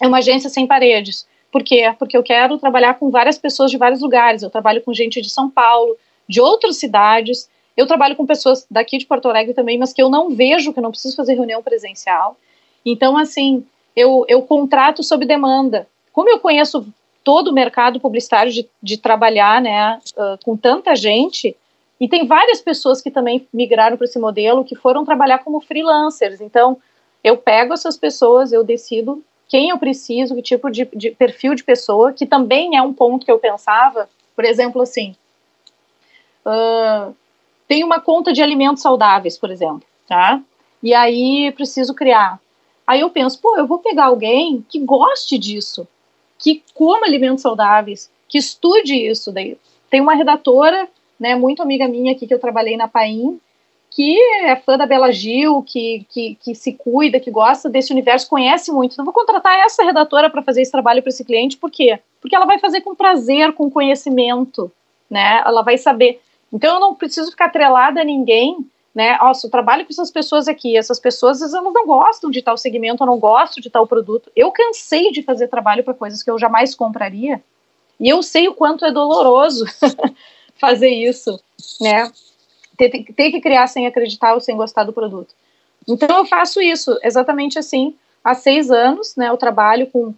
é 0.00 0.06
uma 0.06 0.18
agência 0.18 0.48
sem 0.48 0.66
paredes. 0.66 1.26
Por 1.50 1.64
quê? 1.64 1.92
Porque 1.98 2.16
eu 2.16 2.22
quero 2.22 2.56
trabalhar 2.58 2.94
com 2.94 3.10
várias 3.10 3.36
pessoas 3.36 3.70
de 3.70 3.76
vários 3.76 4.00
lugares. 4.00 4.42
Eu 4.42 4.50
trabalho 4.50 4.80
com 4.82 4.94
gente 4.94 5.20
de 5.20 5.28
São 5.28 5.50
Paulo, 5.50 5.96
de 6.28 6.40
outras 6.40 6.76
cidades, 6.76 7.50
eu 7.76 7.86
trabalho 7.86 8.14
com 8.14 8.26
pessoas 8.26 8.66
daqui 8.70 8.98
de 8.98 9.06
Porto 9.06 9.28
Alegre 9.28 9.54
também, 9.54 9.78
mas 9.78 9.92
que 9.92 10.02
eu 10.02 10.08
não 10.08 10.30
vejo, 10.30 10.72
que 10.72 10.78
eu 10.78 10.82
não 10.82 10.90
preciso 10.90 11.16
fazer 11.16 11.34
reunião 11.34 11.62
presencial. 11.62 12.36
Então, 12.84 13.16
assim, 13.16 13.64
eu, 13.96 14.24
eu 14.28 14.42
contrato 14.42 15.02
sob 15.02 15.24
demanda. 15.26 15.88
Como 16.12 16.28
eu 16.28 16.38
conheço 16.38 16.86
todo 17.24 17.48
o 17.48 17.54
mercado 17.54 17.98
publicitário 17.98 18.52
de, 18.52 18.68
de 18.82 18.96
trabalhar 18.96 19.60
né, 19.60 19.98
uh, 20.16 20.38
com 20.44 20.56
tanta 20.56 20.94
gente, 20.94 21.56
e 22.00 22.08
tem 22.08 22.26
várias 22.26 22.60
pessoas 22.60 23.00
que 23.00 23.10
também 23.10 23.46
migraram 23.52 23.96
para 23.96 24.06
esse 24.06 24.18
modelo, 24.18 24.64
que 24.64 24.74
foram 24.74 25.04
trabalhar 25.04 25.38
como 25.38 25.60
freelancers. 25.60 26.40
Então, 26.40 26.78
eu 27.22 27.36
pego 27.36 27.74
essas 27.74 27.96
pessoas, 27.96 28.52
eu 28.52 28.64
decido 28.64 29.22
quem 29.48 29.70
eu 29.70 29.78
preciso, 29.78 30.34
que 30.34 30.42
tipo 30.42 30.70
de, 30.70 30.88
de 30.94 31.10
perfil 31.10 31.54
de 31.54 31.64
pessoa, 31.64 32.12
que 32.12 32.24
também 32.24 32.76
é 32.76 32.82
um 32.82 32.92
ponto 32.92 33.26
que 33.26 33.32
eu 33.32 33.38
pensava, 33.38 34.08
por 34.36 34.44
exemplo, 34.44 34.80
assim, 34.80 35.16
uh, 36.46 37.14
tem 37.66 37.84
uma 37.84 38.00
conta 38.00 38.32
de 38.32 38.42
alimentos 38.42 38.82
saudáveis, 38.82 39.36
por 39.36 39.50
exemplo, 39.50 39.82
tá? 40.06 40.40
E 40.82 40.94
aí 40.94 41.52
preciso 41.52 41.94
criar. 41.94 42.40
Aí 42.86 43.00
eu 43.00 43.10
penso, 43.10 43.40
pô, 43.40 43.56
eu 43.56 43.66
vou 43.66 43.78
pegar 43.78 44.06
alguém 44.06 44.64
que 44.68 44.78
goste 44.80 45.36
disso, 45.38 45.86
que 46.38 46.62
coma 46.74 47.06
alimentos 47.06 47.42
saudáveis, 47.42 48.10
que 48.28 48.38
estude 48.38 48.94
isso. 48.94 49.30
Daí 49.30 49.58
tem 49.90 50.00
uma 50.00 50.14
redatora, 50.14 50.88
né, 51.18 51.34
muito 51.34 51.62
amiga 51.62 51.86
minha 51.86 52.12
aqui 52.12 52.26
que 52.26 52.32
eu 52.32 52.40
trabalhei 52.40 52.76
na 52.76 52.88
Paim, 52.88 53.40
que 53.90 54.16
é 54.44 54.56
fã 54.56 54.78
da 54.78 54.86
Bela 54.86 55.10
Gil, 55.10 55.62
que, 55.62 56.06
que, 56.08 56.36
que 56.36 56.54
se 56.54 56.72
cuida, 56.72 57.18
que 57.18 57.30
gosta 57.30 57.68
desse 57.68 57.92
universo, 57.92 58.28
conhece 58.28 58.70
muito. 58.70 58.92
Então, 58.92 59.04
vou 59.04 59.12
contratar 59.12 59.64
essa 59.64 59.82
redatora 59.82 60.30
para 60.30 60.42
fazer 60.42 60.62
esse 60.62 60.70
trabalho 60.70 61.02
para 61.02 61.10
esse 61.10 61.24
cliente, 61.24 61.56
por 61.56 61.70
quê? 61.70 61.98
Porque 62.20 62.36
ela 62.36 62.46
vai 62.46 62.58
fazer 62.58 62.82
com 62.82 62.94
prazer, 62.94 63.52
com 63.52 63.70
conhecimento, 63.70 64.70
né? 65.10 65.42
Ela 65.44 65.62
vai 65.62 65.76
saber. 65.76 66.20
Então 66.52 66.74
eu 66.74 66.80
não 66.80 66.94
preciso 66.94 67.30
ficar 67.30 67.46
atrelada 67.46 68.00
a 68.00 68.04
ninguém, 68.04 68.64
né? 68.94 69.16
Nossa, 69.18 69.46
eu 69.46 69.50
trabalho 69.50 69.84
com 69.84 69.92
essas 69.92 70.10
pessoas 70.10 70.46
aqui, 70.48 70.76
essas 70.76 71.00
pessoas 71.00 71.40
elas 71.40 71.52
não 71.72 71.86
gostam 71.86 72.30
de 72.30 72.42
tal 72.42 72.56
segmento, 72.56 73.02
eu 73.02 73.06
não 73.06 73.18
gosto 73.18 73.60
de 73.60 73.70
tal 73.70 73.86
produto. 73.86 74.30
Eu 74.36 74.52
cansei 74.52 75.10
de 75.10 75.22
fazer 75.22 75.48
trabalho 75.48 75.82
para 75.82 75.94
coisas 75.94 76.22
que 76.22 76.30
eu 76.30 76.38
jamais 76.38 76.74
compraria. 76.74 77.42
E 77.98 78.08
eu 78.08 78.22
sei 78.22 78.48
o 78.48 78.54
quanto 78.54 78.84
é 78.84 78.92
doloroso 78.92 79.64
fazer 80.58 80.90
isso, 80.90 81.40
né? 81.80 82.10
Ter, 82.88 83.04
ter 83.12 83.30
que 83.30 83.40
criar 83.42 83.66
sem 83.66 83.86
acreditar 83.86 84.32
ou 84.32 84.40
sem 84.40 84.56
gostar 84.56 84.84
do 84.84 84.92
produto. 84.92 85.34
Então 85.86 86.18
eu 86.18 86.24
faço 86.24 86.62
isso 86.62 86.98
exatamente 87.02 87.58
assim 87.58 87.94
há 88.24 88.34
seis 88.34 88.70
anos, 88.70 89.14
né? 89.16 89.28
Eu 89.28 89.36
trabalho 89.36 89.86
com 89.88 90.08
uh, 90.08 90.14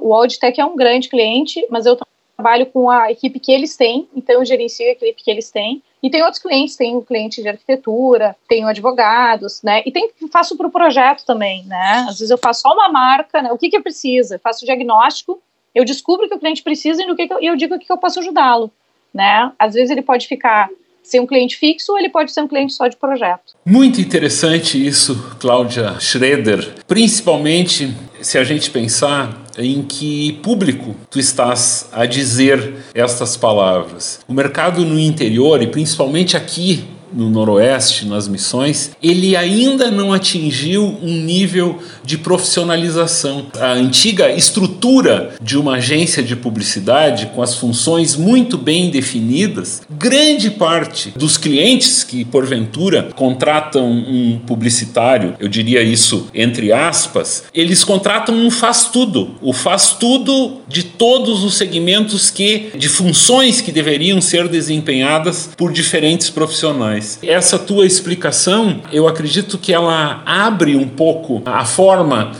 o 0.00 0.14
Auditech 0.14 0.60
é 0.60 0.64
um 0.64 0.76
grande 0.76 1.08
cliente, 1.08 1.66
mas 1.68 1.84
eu 1.86 1.98
trabalho 2.36 2.66
com 2.66 2.88
a 2.88 3.10
equipe 3.10 3.40
que 3.40 3.50
eles 3.50 3.76
têm, 3.76 4.08
então 4.14 4.36
eu 4.36 4.44
gerencio 4.44 4.86
a 4.86 4.92
equipe 4.92 5.24
que 5.24 5.30
eles 5.30 5.50
têm. 5.50 5.82
E 6.02 6.10
tem 6.10 6.22
outros 6.22 6.40
clientes, 6.40 6.76
tem 6.76 6.94
o 6.94 7.02
cliente 7.02 7.42
de 7.42 7.48
arquitetura, 7.48 8.36
tenho 8.48 8.68
advogados, 8.68 9.60
né? 9.62 9.82
E 9.84 9.90
tem 9.90 10.10
faço 10.30 10.56
para 10.56 10.68
o 10.68 10.70
projeto 10.70 11.24
também, 11.24 11.64
né? 11.64 12.06
Às 12.08 12.18
vezes 12.18 12.30
eu 12.30 12.38
faço 12.38 12.60
só 12.60 12.72
uma 12.74 12.88
marca, 12.88 13.42
né? 13.42 13.50
O 13.50 13.58
que 13.58 13.70
que 13.70 13.80
precisa? 13.80 14.38
Faço 14.38 14.62
o 14.62 14.66
diagnóstico, 14.66 15.42
eu 15.74 15.84
descubro 15.84 16.26
o 16.26 16.28
que 16.28 16.34
o 16.34 16.38
cliente 16.38 16.62
precisa 16.62 17.02
e 17.02 17.06
no 17.06 17.16
que, 17.16 17.26
que 17.26 17.32
eu, 17.32 17.40
eu 17.40 17.56
digo 17.56 17.76
que 17.78 17.90
eu 17.90 17.98
posso 17.98 18.20
ajudá-lo, 18.20 18.70
né? 19.12 19.50
Às 19.58 19.74
vezes 19.74 19.90
ele 19.90 20.02
pode 20.02 20.28
ficar 20.28 20.70
ser 21.06 21.20
um 21.20 21.26
cliente 21.26 21.56
fixo 21.56 21.92
ou 21.92 21.98
ele 21.98 22.08
pode 22.08 22.32
ser 22.32 22.42
um 22.42 22.48
cliente 22.48 22.72
só 22.72 22.88
de 22.88 22.96
projeto. 22.96 23.54
Muito 23.64 24.00
interessante 24.00 24.84
isso, 24.84 25.36
Cláudia 25.38 25.98
Schroeder. 26.00 26.74
Principalmente 26.86 27.94
se 28.20 28.38
a 28.38 28.44
gente 28.44 28.70
pensar 28.70 29.44
em 29.58 29.82
que 29.82 30.32
público 30.42 30.96
tu 31.10 31.18
estás 31.18 31.88
a 31.92 32.04
dizer 32.06 32.74
estas 32.94 33.36
palavras. 33.36 34.20
O 34.26 34.32
mercado 34.32 34.84
no 34.84 34.98
interior 34.98 35.62
e 35.62 35.66
principalmente 35.66 36.36
aqui 36.36 36.84
no 37.12 37.30
Noroeste, 37.30 38.04
nas 38.06 38.28
missões, 38.28 38.90
ele 39.02 39.36
ainda 39.36 39.90
não 39.90 40.12
atingiu 40.12 40.82
um 40.84 41.22
nível 41.22 41.78
de 42.06 42.16
profissionalização. 42.16 43.46
A 43.58 43.72
antiga 43.72 44.30
estrutura 44.30 45.34
de 45.42 45.58
uma 45.58 45.74
agência 45.74 46.22
de 46.22 46.36
publicidade, 46.36 47.26
com 47.34 47.42
as 47.42 47.56
funções 47.56 48.14
muito 48.14 48.56
bem 48.56 48.88
definidas, 48.88 49.82
grande 49.90 50.50
parte 50.50 51.12
dos 51.16 51.36
clientes 51.36 52.04
que, 52.04 52.24
porventura, 52.24 53.08
contratam 53.16 53.90
um 53.90 54.38
publicitário, 54.46 55.34
eu 55.40 55.48
diria 55.48 55.82
isso 55.82 56.28
entre 56.32 56.72
aspas, 56.72 57.44
eles 57.52 57.82
contratam 57.82 58.34
um 58.34 58.50
faz-tudo. 58.50 59.34
O 59.42 59.52
faz-tudo 59.52 60.58
de 60.68 60.84
todos 60.84 61.42
os 61.42 61.56
segmentos 61.56 62.30
que, 62.30 62.70
de 62.76 62.88
funções 62.88 63.60
que 63.60 63.72
deveriam 63.72 64.20
ser 64.20 64.46
desempenhadas 64.48 65.50
por 65.56 65.72
diferentes 65.72 66.30
profissionais. 66.30 67.18
Essa 67.22 67.58
tua 67.58 67.84
explicação, 67.84 68.80
eu 68.92 69.08
acredito 69.08 69.58
que 69.58 69.72
ela 69.72 70.22
abre 70.24 70.76
um 70.76 70.86
pouco 70.86 71.42
a 71.44 71.64
forma 71.64 71.95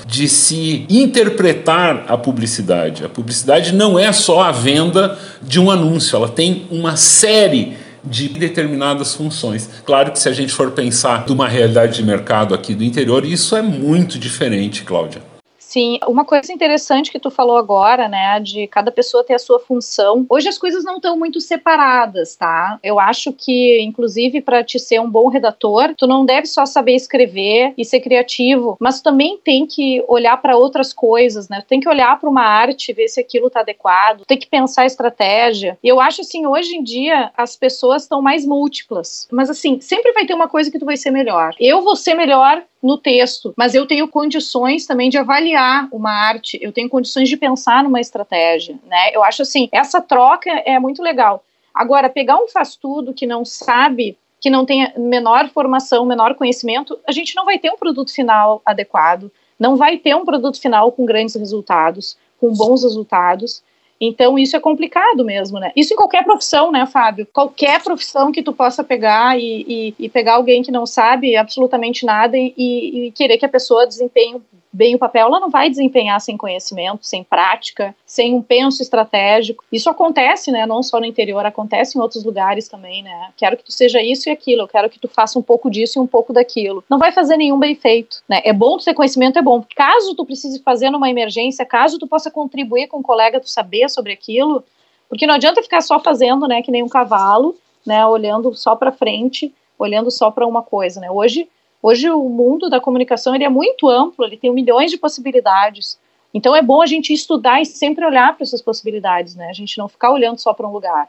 de 0.07 0.29
se 0.29 0.87
interpretar 0.89 2.05
a 2.09 2.17
publicidade. 2.17 3.05
A 3.05 3.09
publicidade 3.09 3.75
não 3.75 3.99
é 3.99 4.13
só 4.13 4.43
a 4.43 4.53
venda 4.53 5.19
de 5.43 5.61
um 5.61 5.71
anúncio, 5.71 6.17
ela 6.17 6.29
tem 6.29 6.67
uma 6.71 6.97
série 6.97 7.77
de 8.05 8.29
determinadas 8.29 9.15
funções. 9.15 9.69
Claro 9.85 10.13
que 10.13 10.19
se 10.19 10.29
a 10.29 10.33
gente 10.33 10.53
for 10.53 10.71
pensar 10.71 11.25
de 11.27 11.33
uma 11.33 11.49
realidade 11.49 11.97
de 11.97 12.05
mercado 12.05 12.55
aqui 12.55 12.75
do 12.75 12.85
interior, 12.85 13.25
isso 13.25 13.57
é 13.57 13.63
muito 13.63 14.19
diferente, 14.19 14.83
Cláudia. 14.85 15.36
Sim, 15.67 15.99
uma 16.07 16.25
coisa 16.25 16.53
interessante 16.53 17.11
que 17.11 17.19
tu 17.19 17.29
falou 17.29 17.57
agora, 17.57 18.07
né, 18.07 18.39
de 18.39 18.69
cada 18.69 18.93
pessoa 18.93 19.25
ter 19.25 19.35
a 19.35 19.39
sua 19.39 19.59
função. 19.59 20.25
Hoje 20.31 20.49
as 20.49 20.57
coisas 20.57 20.85
não 20.85 20.97
estão 20.97 21.19
muito 21.19 21.41
separadas, 21.41 22.37
tá? 22.37 22.79
Eu 22.85 23.01
acho 23.01 23.33
que, 23.33 23.83
inclusive, 23.83 24.41
para 24.41 24.63
te 24.63 24.79
ser 24.79 25.01
um 25.01 25.11
bom 25.11 25.27
redator, 25.27 25.93
tu 25.99 26.07
não 26.07 26.25
deve 26.25 26.47
só 26.47 26.65
saber 26.65 26.95
escrever 26.95 27.75
e 27.77 27.85
ser 27.85 27.99
criativo, 27.99 28.77
mas 28.79 29.01
também 29.01 29.41
tem 29.43 29.67
que 29.67 30.05
olhar 30.07 30.37
para 30.37 30.57
outras 30.57 30.93
coisas, 30.93 31.49
né? 31.49 31.61
Tem 31.67 31.81
que 31.81 31.89
olhar 31.89 32.17
para 32.21 32.31
uma 32.31 32.45
arte, 32.45 32.93
ver 32.93 33.09
se 33.09 33.19
aquilo 33.19 33.51
tá 33.51 33.59
adequado, 33.59 34.25
tem 34.25 34.39
que 34.39 34.47
pensar 34.47 34.87
estratégia. 34.87 35.77
E 35.83 35.89
eu 35.89 36.01
acho 36.01 36.21
assim, 36.21 36.47
hoje 36.47 36.77
em 36.77 36.83
dia 36.85 37.33
as 37.37 37.57
pessoas 37.57 38.03
estão 38.03 38.23
mais 38.23 38.47
múltiplas, 38.47 39.27
mas 39.33 39.51
assim, 39.51 39.81
sempre 39.81 40.13
vai 40.13 40.27
ter 40.27 40.35
uma 40.35 40.49
coisa 40.49 40.71
que 40.71 40.79
tu 40.79 40.87
vai 40.87 40.97
ser 40.97 41.11
melhor. 41.11 41.51
Eu 41.59 41.83
vou 41.83 41.97
ser 41.97 42.15
melhor 42.15 42.63
no 42.83 42.99
texto, 42.99 43.55
mas 43.57 43.75
eu 43.75 43.87
tenho 43.87 44.07
condições 44.09 44.87
também 44.87 45.09
de 45.09 45.19
avaliar 45.19 45.89
uma 45.91 46.11
arte, 46.11 46.59
eu 46.61 46.73
tenho 46.73 46.89
condições 46.89 47.29
de 47.29 47.37
pensar 47.37 47.83
numa 47.83 48.01
estratégia, 48.01 48.79
né? 48.87 49.11
Eu 49.13 49.25
acho 49.25 49.43
assim, 49.43 49.69
essa 49.73 50.01
troca 50.01 50.51
é 50.65 50.79
muito 50.79 51.03
legal. 51.03 51.43
Agora, 51.75 52.09
pegar 52.09 52.37
um 52.37 52.49
faz 52.49 52.77
tudo 52.77 53.13
que 53.13 53.27
não 53.27 53.45
sabe, 53.45 54.17
que 54.41 54.49
não 54.49 54.65
tem 54.65 54.91
menor 54.97 55.49
formação, 55.51 56.07
menor 56.07 56.35
conhecimento, 56.35 56.99
a 57.07 57.13
gente 57.13 57.35
não 57.35 57.45
vai 57.45 57.59
ter 57.59 57.71
um 57.71 57.77
produto 57.77 58.13
final 58.13 58.63
adequado, 58.65 59.31
não 59.59 59.77
vai 59.77 59.97
ter 59.99 60.15
um 60.15 60.25
produto 60.25 60.61
final 60.61 60.93
com 60.93 61.05
grandes 61.05 61.35
resultados, 61.35 62.17
com 62.39 62.53
bons 62.53 62.83
resultados. 62.83 63.63
Então, 64.01 64.39
isso 64.39 64.57
é 64.57 64.61
complicado 64.61 65.25
mesmo, 65.25 65.59
né? 65.59 65.73
Isso 65.75 65.95
em 65.95 65.97
qualquer 65.97 66.23
profissão, 66.25 66.71
né, 66.71 66.87
Fábio? 66.87 67.27
Qualquer 67.33 67.83
profissão 67.83 68.31
que 68.31 68.43
tu 68.43 68.53
possa 68.53 68.85
pegar 68.85 69.39
e, 69.39 69.65
e, 69.67 69.95
e 69.99 70.09
pegar 70.09 70.35
alguém 70.35 70.63
que 70.63 70.71
não 70.71 70.85
sabe 70.85 71.37
absolutamente 71.37 72.05
nada 72.05 72.37
e, 72.37 72.53
e, 72.57 73.13
querer 73.13 73.39
que 73.39 73.47
a 73.47 73.49
pessoa 73.49 73.87
desempenhe 73.87 74.41
bem 74.77 74.95
o 74.95 74.99
papel, 74.99 75.27
ela 75.27 75.41
não 75.41 75.49
vai 75.49 75.71
desempenhar 75.71 76.21
sem 76.21 76.37
conhecimento, 76.37 77.07
sem 77.07 77.25
prática, 77.25 77.97
sem 78.05 78.35
um 78.35 78.43
penso 78.43 78.83
estratégico. 78.83 79.65
Isso 79.73 79.89
acontece, 79.89 80.53
né? 80.53 80.67
Não 80.67 80.83
só 80.83 81.01
no 81.01 81.07
interior, 81.07 81.47
acontece 81.47 81.97
em 81.97 82.01
outros 82.01 82.23
lugares 82.23 82.69
também, 82.69 83.03
né? 83.03 83.31
Quero 83.39 83.57
que 83.57 83.65
tu 83.65 83.73
seja 83.73 84.03
isso 84.03 84.29
e 84.29 84.33
aquilo, 84.33 84.63
eu 84.63 84.69
quero 84.69 84.91
que 84.91 85.01
tu 85.01 85.09
faça 85.09 85.39
um 85.39 85.43
pouco 85.43 85.71
disso 85.71 85.99
e 85.99 86.03
um 86.03 86.07
pouco 86.07 86.31
daquilo. 86.31 86.85
Não 86.91 86.99
vai 86.99 87.11
fazer 87.11 87.39
nenhum 87.39 87.59
bem 87.59 87.75
feito, 87.75 88.23
né? 88.29 88.43
É 88.45 88.53
bom 88.53 88.77
tu 88.77 88.85
ter 88.85 88.93
conhecimento, 88.93 89.39
é 89.39 89.43
bom. 89.43 89.65
Caso 89.75 90.15
tu 90.15 90.27
precise 90.27 90.63
fazer 90.63 90.91
numa 90.91 91.09
emergência, 91.09 91.65
caso 91.65 91.99
tu 91.99 92.07
possa 92.07 92.31
contribuir 92.31 92.87
com 92.87 92.99
um 92.99 93.03
colega, 93.03 93.41
tu 93.41 93.49
saber 93.49 93.89
sobre 93.89 94.13
aquilo, 94.13 94.63
porque 95.09 95.27
não 95.27 95.35
adianta 95.35 95.63
ficar 95.63 95.81
só 95.81 95.99
fazendo, 95.99 96.47
né, 96.47 96.61
que 96.61 96.71
nem 96.71 96.83
um 96.83 96.89
cavalo, 96.89 97.57
né, 97.87 98.05
olhando 98.05 98.55
só 98.55 98.77
para 98.77 98.93
frente, 98.93 99.55
olhando 99.79 100.11
só 100.11 100.31
para 100.31 100.47
uma 100.47 100.63
coisa, 100.63 101.01
né? 101.01 101.11
Hoje 101.11 101.49
Hoje 101.87 102.11
o 102.11 102.29
mundo 102.29 102.69
da 102.69 102.81
comunicação 102.81 103.33
ele 103.33 103.45
é 103.45 103.49
muito 103.49 103.89
amplo, 103.89 104.25
ele 104.25 104.37
tem 104.37 104.53
milhões 104.53 104.91
de 104.91 104.99
possibilidades. 104.99 105.97
Então 106.35 106.57
é 106.57 106.61
bom 106.61 106.83
a 106.83 106.87
gente 106.87 107.13
estudar 107.13 107.63
e 107.63 107.65
sempre 107.65 108.05
olhar 108.05 108.35
para 108.35 108.43
essas 108.43 108.61
possibilidades, 108.61 109.37
né? 109.37 109.47
A 109.49 109.53
gente 109.53 109.79
não 109.79 109.87
ficar 109.87 110.11
olhando 110.11 110.37
só 110.41 110.53
para 110.53 110.67
um 110.67 110.73
lugar, 110.73 111.09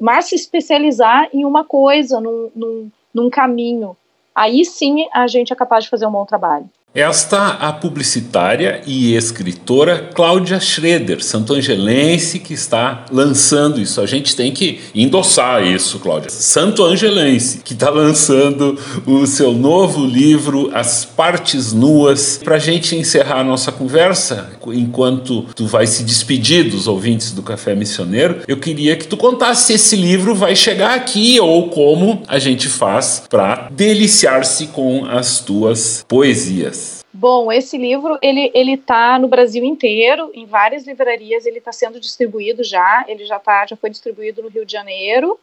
mas 0.00 0.24
se 0.24 0.34
especializar 0.34 1.28
em 1.32 1.44
uma 1.44 1.64
coisa, 1.64 2.20
num, 2.20 2.50
num, 2.56 2.90
num 3.14 3.30
caminho. 3.30 3.96
Aí 4.34 4.64
sim 4.64 5.08
a 5.12 5.28
gente 5.28 5.52
é 5.52 5.56
capaz 5.56 5.84
de 5.84 5.90
fazer 5.90 6.06
um 6.06 6.10
bom 6.10 6.24
trabalho. 6.24 6.68
Esta 6.94 7.50
a 7.50 7.72
publicitária 7.72 8.80
e 8.86 9.14
escritora 9.14 10.10
Cláudia 10.12 10.58
Schroeder, 10.58 11.22
santo-angelense, 11.22 12.40
que 12.40 12.54
está 12.54 13.04
lançando 13.12 13.78
isso. 13.78 14.00
A 14.00 14.06
gente 14.06 14.34
tem 14.34 14.50
que 14.50 14.80
endossar 14.94 15.64
isso, 15.64 15.98
Cláudia. 15.98 16.30
Santo-angelense, 16.30 17.58
que 17.58 17.74
está 17.74 17.90
lançando 17.90 18.76
o 19.06 19.26
seu 19.26 19.52
novo 19.52 20.04
livro, 20.04 20.70
As 20.74 21.04
Partes 21.04 21.74
Nuas. 21.74 22.40
Para 22.42 22.56
a 22.56 22.58
gente 22.58 22.96
encerrar 22.96 23.40
a 23.40 23.44
nossa 23.44 23.70
conversa, 23.70 24.50
enquanto 24.68 25.42
tu 25.54 25.66
vai 25.66 25.86
se 25.86 26.02
despedir 26.02 26.70
dos 26.70 26.88
ouvintes 26.88 27.32
do 27.32 27.42
Café 27.42 27.74
Missioneiro, 27.74 28.40
eu 28.48 28.56
queria 28.56 28.96
que 28.96 29.06
tu 29.06 29.16
contasse 29.16 29.66
se 29.66 29.72
esse 29.74 29.94
livro 29.94 30.34
vai 30.34 30.56
chegar 30.56 30.94
aqui 30.94 31.38
ou 31.38 31.68
como 31.68 32.22
a 32.26 32.38
gente 32.38 32.66
faz 32.66 33.24
para 33.28 33.68
deliciar-se 33.70 34.68
com 34.68 35.04
as 35.04 35.40
tuas 35.40 36.04
poesias. 36.08 36.87
Bom, 37.18 37.50
esse 37.50 37.76
livro 37.76 38.16
ele 38.22 38.50
ele 38.54 38.74
está 38.74 39.18
no 39.18 39.26
Brasil 39.26 39.64
inteiro, 39.64 40.30
em 40.32 40.46
várias 40.46 40.86
livrarias. 40.86 41.46
Ele 41.46 41.58
está 41.58 41.72
sendo 41.72 41.98
distribuído 41.98 42.62
já. 42.62 43.04
Ele 43.08 43.24
já 43.24 43.40
tá, 43.40 43.66
já 43.66 43.76
foi 43.76 43.90
distribuído 43.90 44.40
no 44.40 44.48
Rio 44.48 44.64
de 44.64 44.72
Janeiro 44.72 45.38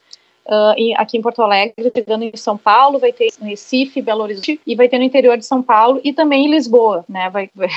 uh, 0.46 0.94
aqui 0.98 1.18
em 1.18 1.22
Porto 1.22 1.42
Alegre, 1.42 1.92
chegando 1.94 2.24
em 2.24 2.36
São 2.36 2.58
Paulo, 2.58 3.00
vai 3.00 3.12
ter 3.12 3.28
em 3.42 3.50
Recife, 3.50 4.02
Belo 4.02 4.24
Horizonte 4.24 4.60
e 4.66 4.76
vai 4.76 4.88
ter 4.88 4.98
no 4.98 5.04
interior 5.04 5.38
de 5.38 5.46
São 5.46 5.62
Paulo 5.62 6.00
e 6.04 6.14
também 6.14 6.46
em 6.46 6.52
Lisboa, 6.52 7.04
né? 7.10 7.30
Vai, 7.30 7.50
vai 7.56 7.70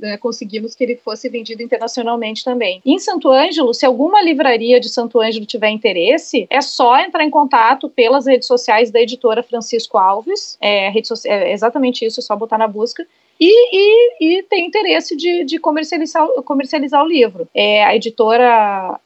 né, 0.00 0.16
conseguimos 0.16 0.74
que 0.74 0.84
ele 0.84 0.96
fosse 0.96 1.28
vendido 1.28 1.62
internacionalmente 1.62 2.44
também. 2.44 2.80
Em 2.84 2.98
Santo 2.98 3.30
Ângelo, 3.30 3.74
se 3.74 3.86
alguma 3.86 4.22
livraria 4.22 4.78
de 4.78 4.88
Santo 4.88 5.20
Ângelo 5.20 5.46
tiver 5.46 5.70
interesse, 5.70 6.46
é 6.50 6.60
só 6.60 6.98
entrar 7.00 7.24
em 7.24 7.30
contato 7.30 7.88
pelas 7.88 8.26
redes 8.26 8.46
sociais 8.46 8.90
da 8.90 9.00
editora 9.00 9.42
Francisco 9.42 9.98
Alves. 9.98 10.56
É, 10.60 10.88
rede 10.90 11.08
é 11.26 11.52
exatamente 11.52 12.04
isso, 12.04 12.20
é 12.20 12.22
só 12.22 12.36
botar 12.36 12.58
na 12.58 12.68
busca. 12.68 13.06
E, 13.44 13.50
e, 13.72 14.38
e, 14.38 14.42
tem 14.44 14.64
interesse 14.64 15.16
de, 15.16 15.42
de 15.42 15.58
comercializar, 15.58 16.24
comercializar 16.44 17.02
o 17.02 17.08
livro. 17.08 17.48
É, 17.52 17.82
a 17.82 17.96
editora 17.96 19.00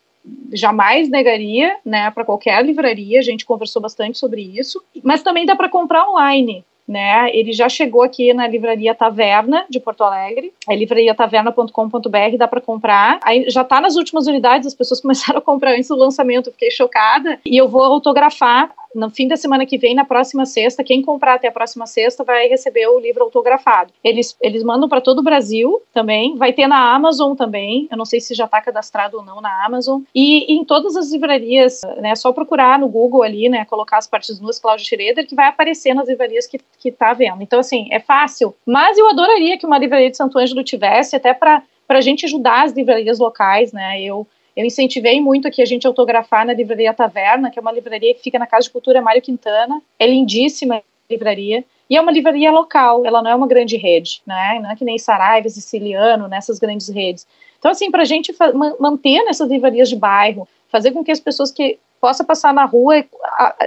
jamais 0.53 1.09
negaria, 1.09 1.77
né, 1.83 2.11
para 2.11 2.23
qualquer 2.23 2.63
livraria. 2.63 3.19
A 3.19 3.23
gente 3.23 3.47
conversou 3.47 3.81
bastante 3.81 4.19
sobre 4.19 4.43
isso, 4.43 4.83
mas 5.03 5.23
também 5.23 5.47
dá 5.47 5.57
para 5.57 5.71
comprar 5.71 6.07
online. 6.07 6.63
Né, 6.87 7.31
ele 7.35 7.53
já 7.53 7.69
chegou 7.69 8.03
aqui 8.03 8.33
na 8.33 8.47
livraria 8.47 8.95
Taverna 8.95 9.65
de 9.69 9.81
Porto 9.81 10.05
Alegre, 10.05 10.53
é 10.69 10.77
livrariataverna.com.br, 10.77 12.37
dá 12.39 12.47
para 12.47 12.61
comprar. 12.61 13.19
Aí 13.25 13.51
já 13.51 13.63
está 13.63 13.81
nas 13.81 13.97
últimas 13.97 14.29
unidades, 14.29 14.69
as 14.69 14.75
pessoas 14.75 15.01
começaram 15.03 15.39
a 15.39 15.43
comprar 15.43 15.73
antes 15.73 15.89
do 15.89 15.97
lançamento, 15.97 16.53
fiquei 16.53 16.71
chocada. 16.71 17.41
E 17.45 17.57
eu 17.57 17.69
vou 17.69 17.83
autografar 17.83 18.71
no 18.97 19.11
fim 19.11 19.29
da 19.29 19.37
semana 19.37 19.67
que 19.67 19.77
vem, 19.77 19.95
na 19.95 20.05
próxima 20.05 20.47
sexta, 20.47 20.83
quem 20.83 21.03
comprar 21.03 21.35
até 21.35 21.49
a 21.49 21.53
próxima 21.53 21.87
sexta 21.87 22.25
vai 22.25 22.49
receber 22.49 22.87
o 22.89 22.99
livro 22.99 23.25
autografado. 23.25 23.93
Eles, 24.03 24.37
eles 24.41 24.65
mandam 24.65 24.89
para 24.89 25.03
todo 25.03 25.19
o 25.19 25.23
Brasil 25.23 25.83
também, 25.93 26.35
vai 26.37 26.53
ter 26.53 26.67
na 26.67 26.95
Amazon 26.95 27.37
também, 27.37 27.87
eu 27.91 27.97
não 27.97 28.07
sei 28.07 28.21
se 28.21 28.35
já 28.35 28.47
está 28.47 28.61
cadastrado 28.61 29.19
ou 29.19 29.23
não 29.23 29.41
na 29.41 29.65
Amazon, 29.65 30.01
e, 30.15 30.51
e, 30.51 30.57
em 30.57 30.65
todas 30.65 30.97
as 30.97 31.13
livrarias, 31.13 31.83
né, 31.99 32.15
só 32.15 32.33
procurar 32.33 32.79
no 32.79 32.89
Google 32.89 33.23
ali, 33.23 33.49
né, 33.49 33.67
colocar 33.67 33.99
as 33.99 34.07
partes 34.07 34.41
nuas 34.41 34.59
Cláudia 34.59 34.87
Schroeder, 34.87 35.27
que 35.27 35.35
vai 35.35 35.49
aparecer 35.49 35.93
nas 35.93 36.09
livrarias 36.09 36.47
que, 36.47 36.59
que 36.79 36.91
tá 36.91 37.13
vendo. 37.13 37.43
Então, 37.43 37.61
assim, 37.61 37.89
é 37.91 38.01
fácil, 38.01 38.55
mas 38.65 38.97
eu 38.97 39.09
adoraria 39.11 39.59
que 39.59 39.67
uma 39.67 39.79
livraria 39.79 40.11
de 40.11 40.17
Santo 40.17 40.39
Ângelo 40.39 40.65
tivesse, 40.65 41.15
até 41.15 41.35
para 41.35 41.63
a 41.89 42.01
gente 42.01 42.25
ajudar 42.25 42.65
as 42.65 42.73
livrarias 42.73 43.19
locais, 43.19 43.73
né, 43.73 44.01
eu 44.01 44.27
eu 44.57 44.65
incentivei 44.65 45.21
muito 45.21 45.47
aqui 45.47 45.61
a 45.61 45.67
gente 45.67 45.87
autografar 45.87 46.47
na 46.47 46.55
Livraria 46.55 46.95
Taverna, 46.95 47.51
que 47.51 47.59
é 47.59 47.63
uma 47.63 47.71
livraria 47.71 48.15
que 48.15 48.23
fica 48.23 48.39
na 48.39 48.47
Casa 48.47 48.65
de 48.65 48.71
Cultura 48.71 49.03
Mário 49.03 49.21
Quintana. 49.21 49.83
É 49.99 50.07
lindíssima 50.07 50.77
a 50.77 50.83
livraria. 51.11 51.63
E 51.91 51.97
é 51.97 52.01
uma 52.01 52.11
livraria 52.11 52.51
local, 52.51 53.05
ela 53.07 53.23
não 53.23 53.31
é 53.31 53.35
uma 53.35 53.47
grande 53.47 53.77
rede, 53.77 54.23
né? 54.27 54.59
Não 54.61 54.71
é 54.71 54.75
que 54.75 54.85
nem 54.85 54.99
Saraiva, 54.99 55.49
Siciliano, 55.49 56.27
nessas 56.27 56.59
grandes 56.59 56.89
redes. 56.89 57.27
Então, 57.59 57.71
assim, 57.71 57.91
para 57.91 58.03
a 58.03 58.07
gente 58.07 58.35
manter 58.81 59.23
nessas 59.25 59.49
livrarias 59.49 59.89
de 59.89 59.95
bairro, 59.95 60.49
fazer 60.69 60.91
com 60.91 61.05
que 61.05 61.13
as 61.13 61.21
pessoas 61.21 61.53
que 61.53 61.79
possam 62.01 62.27
passar 62.27 62.53
na 62.53 62.65
rua, 62.65 63.05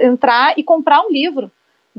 entrar 0.02 0.58
e 0.58 0.62
comprar 0.62 1.00
um 1.02 1.10
livro, 1.10 1.50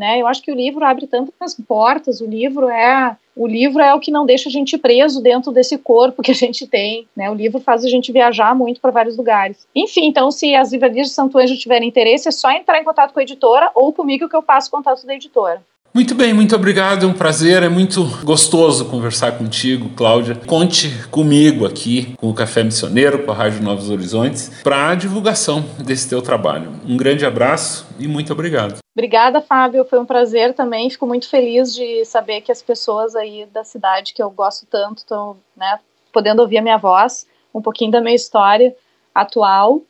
né? 0.01 0.19
Eu 0.19 0.25
acho 0.25 0.41
que 0.41 0.51
o 0.51 0.55
livro 0.55 0.83
abre 0.83 1.05
tantas 1.05 1.53
portas, 1.53 2.21
o 2.21 2.25
livro 2.25 2.67
é 2.67 3.15
o 3.35 3.47
livro 3.47 3.81
é 3.81 3.93
o 3.93 3.99
que 3.99 4.09
não 4.09 4.25
deixa 4.25 4.49
a 4.49 4.51
gente 4.51 4.77
preso 4.77 5.21
dentro 5.21 5.51
desse 5.51 5.77
corpo 5.77 6.23
que 6.23 6.31
a 6.31 6.35
gente 6.35 6.65
tem, 6.65 7.07
né? 7.15 7.29
O 7.29 7.35
livro 7.35 7.59
faz 7.59 7.85
a 7.85 7.87
gente 7.87 8.11
viajar 8.11 8.55
muito 8.55 8.81
para 8.81 8.89
vários 8.89 9.15
lugares. 9.15 9.67
Enfim, 9.75 10.07
então 10.07 10.31
se 10.31 10.55
as 10.55 10.71
livrarias 10.71 11.09
de 11.09 11.13
Santo 11.13 11.37
Anjo 11.37 11.55
tiverem 11.55 11.87
interesse, 11.87 12.27
é 12.27 12.31
só 12.31 12.51
entrar 12.51 12.79
em 12.79 12.83
contato 12.83 13.13
com 13.13 13.19
a 13.19 13.23
editora 13.23 13.71
ou 13.75 13.93
comigo 13.93 14.27
que 14.27 14.35
eu 14.35 14.41
passo 14.41 14.69
o 14.69 14.71
contato 14.71 15.05
da 15.05 15.13
editora. 15.13 15.61
Muito 15.93 16.15
bem, 16.15 16.33
muito 16.33 16.55
obrigado, 16.55 17.05
é 17.05 17.09
um 17.09 17.11
prazer, 17.11 17.63
é 17.63 17.67
muito 17.67 18.05
gostoso 18.23 18.85
conversar 18.85 19.37
contigo, 19.37 19.89
Cláudia. 19.89 20.35
Conte 20.47 20.89
comigo 21.09 21.65
aqui, 21.65 22.15
com 22.15 22.29
o 22.29 22.33
Café 22.33 22.63
Missioneiro, 22.63 23.25
com 23.25 23.31
a 23.31 23.35
Rádio 23.35 23.61
Novos 23.61 23.89
Horizontes, 23.89 24.49
para 24.63 24.91
a 24.91 24.95
divulgação 24.95 25.65
desse 25.83 26.07
teu 26.07 26.21
trabalho. 26.21 26.71
Um 26.87 26.95
grande 26.95 27.25
abraço 27.25 27.85
e 27.99 28.07
muito 28.07 28.31
obrigado. 28.31 28.77
Obrigada, 28.95 29.41
Fábio, 29.41 29.83
foi 29.83 29.99
um 29.99 30.05
prazer 30.05 30.53
também, 30.53 30.89
fico 30.89 31.05
muito 31.05 31.27
feliz 31.29 31.75
de 31.75 32.05
saber 32.05 32.39
que 32.39 32.53
as 32.53 32.61
pessoas 32.61 33.13
aí 33.13 33.45
da 33.53 33.65
cidade 33.65 34.13
que 34.13 34.23
eu 34.23 34.29
gosto 34.29 34.65
tanto 34.65 34.99
estão, 34.99 35.35
né, 35.57 35.77
podendo 36.13 36.41
ouvir 36.41 36.59
a 36.59 36.61
minha 36.61 36.77
voz, 36.77 37.27
um 37.53 37.61
pouquinho 37.61 37.91
da 37.91 37.99
minha 37.99 38.15
história 38.15 38.73
atual, 39.13 39.81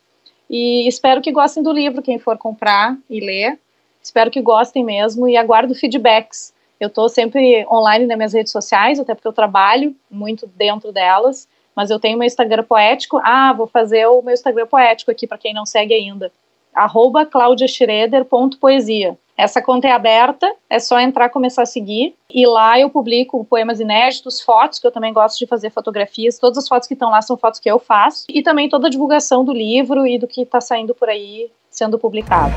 e 0.50 0.88
espero 0.88 1.22
que 1.22 1.32
gostem 1.32 1.62
do 1.62 1.72
livro, 1.72 2.02
quem 2.02 2.18
for 2.18 2.40
comprar 2.40 2.98
e 3.08 3.20
ler, 3.20 3.60
Espero 4.02 4.32
que 4.32 4.42
gostem 4.42 4.84
mesmo 4.84 5.28
e 5.28 5.38
aguardo 5.38 5.76
feedbacks. 5.76 6.54
Eu 6.80 6.88
estou 6.88 7.08
sempre 7.08 7.66
online 7.72 8.08
nas 8.08 8.18
minhas 8.18 8.34
redes 8.34 8.52
sociais, 8.52 9.00
até 9.00 9.14
porque 9.14 9.28
eu 9.28 9.34
trabalho 9.34 9.96
muito 10.10 10.48
dentro 10.48 10.92
delas, 10.92 11.48
mas 11.76 11.92
eu 11.92 12.00
tenho 12.00 12.18
meu 12.18 12.26
Instagram 12.26 12.64
poético. 12.64 13.22
Ah, 13.24 13.54
vou 13.54 13.68
fazer 13.68 14.08
o 14.08 14.22
meu 14.22 14.34
Instagram 14.34 14.66
poético 14.66 15.12
aqui 15.12 15.28
para 15.28 15.38
quem 15.38 15.54
não 15.54 15.66
segue 15.66 15.94
ainda. 15.94 16.32
Arroba 16.74 17.26
claudiaschroeder.poesia. 17.26 19.18
Essa 19.38 19.62
conta 19.62 19.88
é 19.88 19.92
aberta, 19.92 20.54
é 20.70 20.80
só 20.80 21.00
entrar 21.00 21.30
começar 21.30 21.64
a 21.64 21.66
seguir. 21.66 22.16
E 22.30 22.46
lá 22.46 22.80
eu 22.80 22.90
publico 22.90 23.44
poemas 23.46 23.80
inéditos, 23.80 24.42
fotos, 24.42 24.78
que 24.78 24.86
eu 24.86 24.92
também 24.92 25.14
gosto 25.14 25.40
de 25.40 25.48
fazer 25.48 25.70
fotografias. 25.72 26.38
Todas 26.38 26.58
as 26.60 26.68
fotos 26.68 26.88
que 26.88 26.94
estão 26.94 27.10
lá 27.10 27.22
são 27.22 27.38
fotos 27.38 27.60
que 27.60 27.70
eu 27.70 27.80
faço. 27.80 28.26
E 28.30 28.42
também 28.44 28.70
toda 28.70 28.88
a 28.88 28.90
divulgação 28.90 29.44
do 29.44 29.52
livro 29.52 30.06
e 30.06 30.18
do 30.18 30.28
que 30.28 30.42
está 30.42 30.62
saindo 30.62 30.94
por 30.94 31.10
aí 31.10 31.52
sendo 31.70 31.98
publicado. 31.98 32.54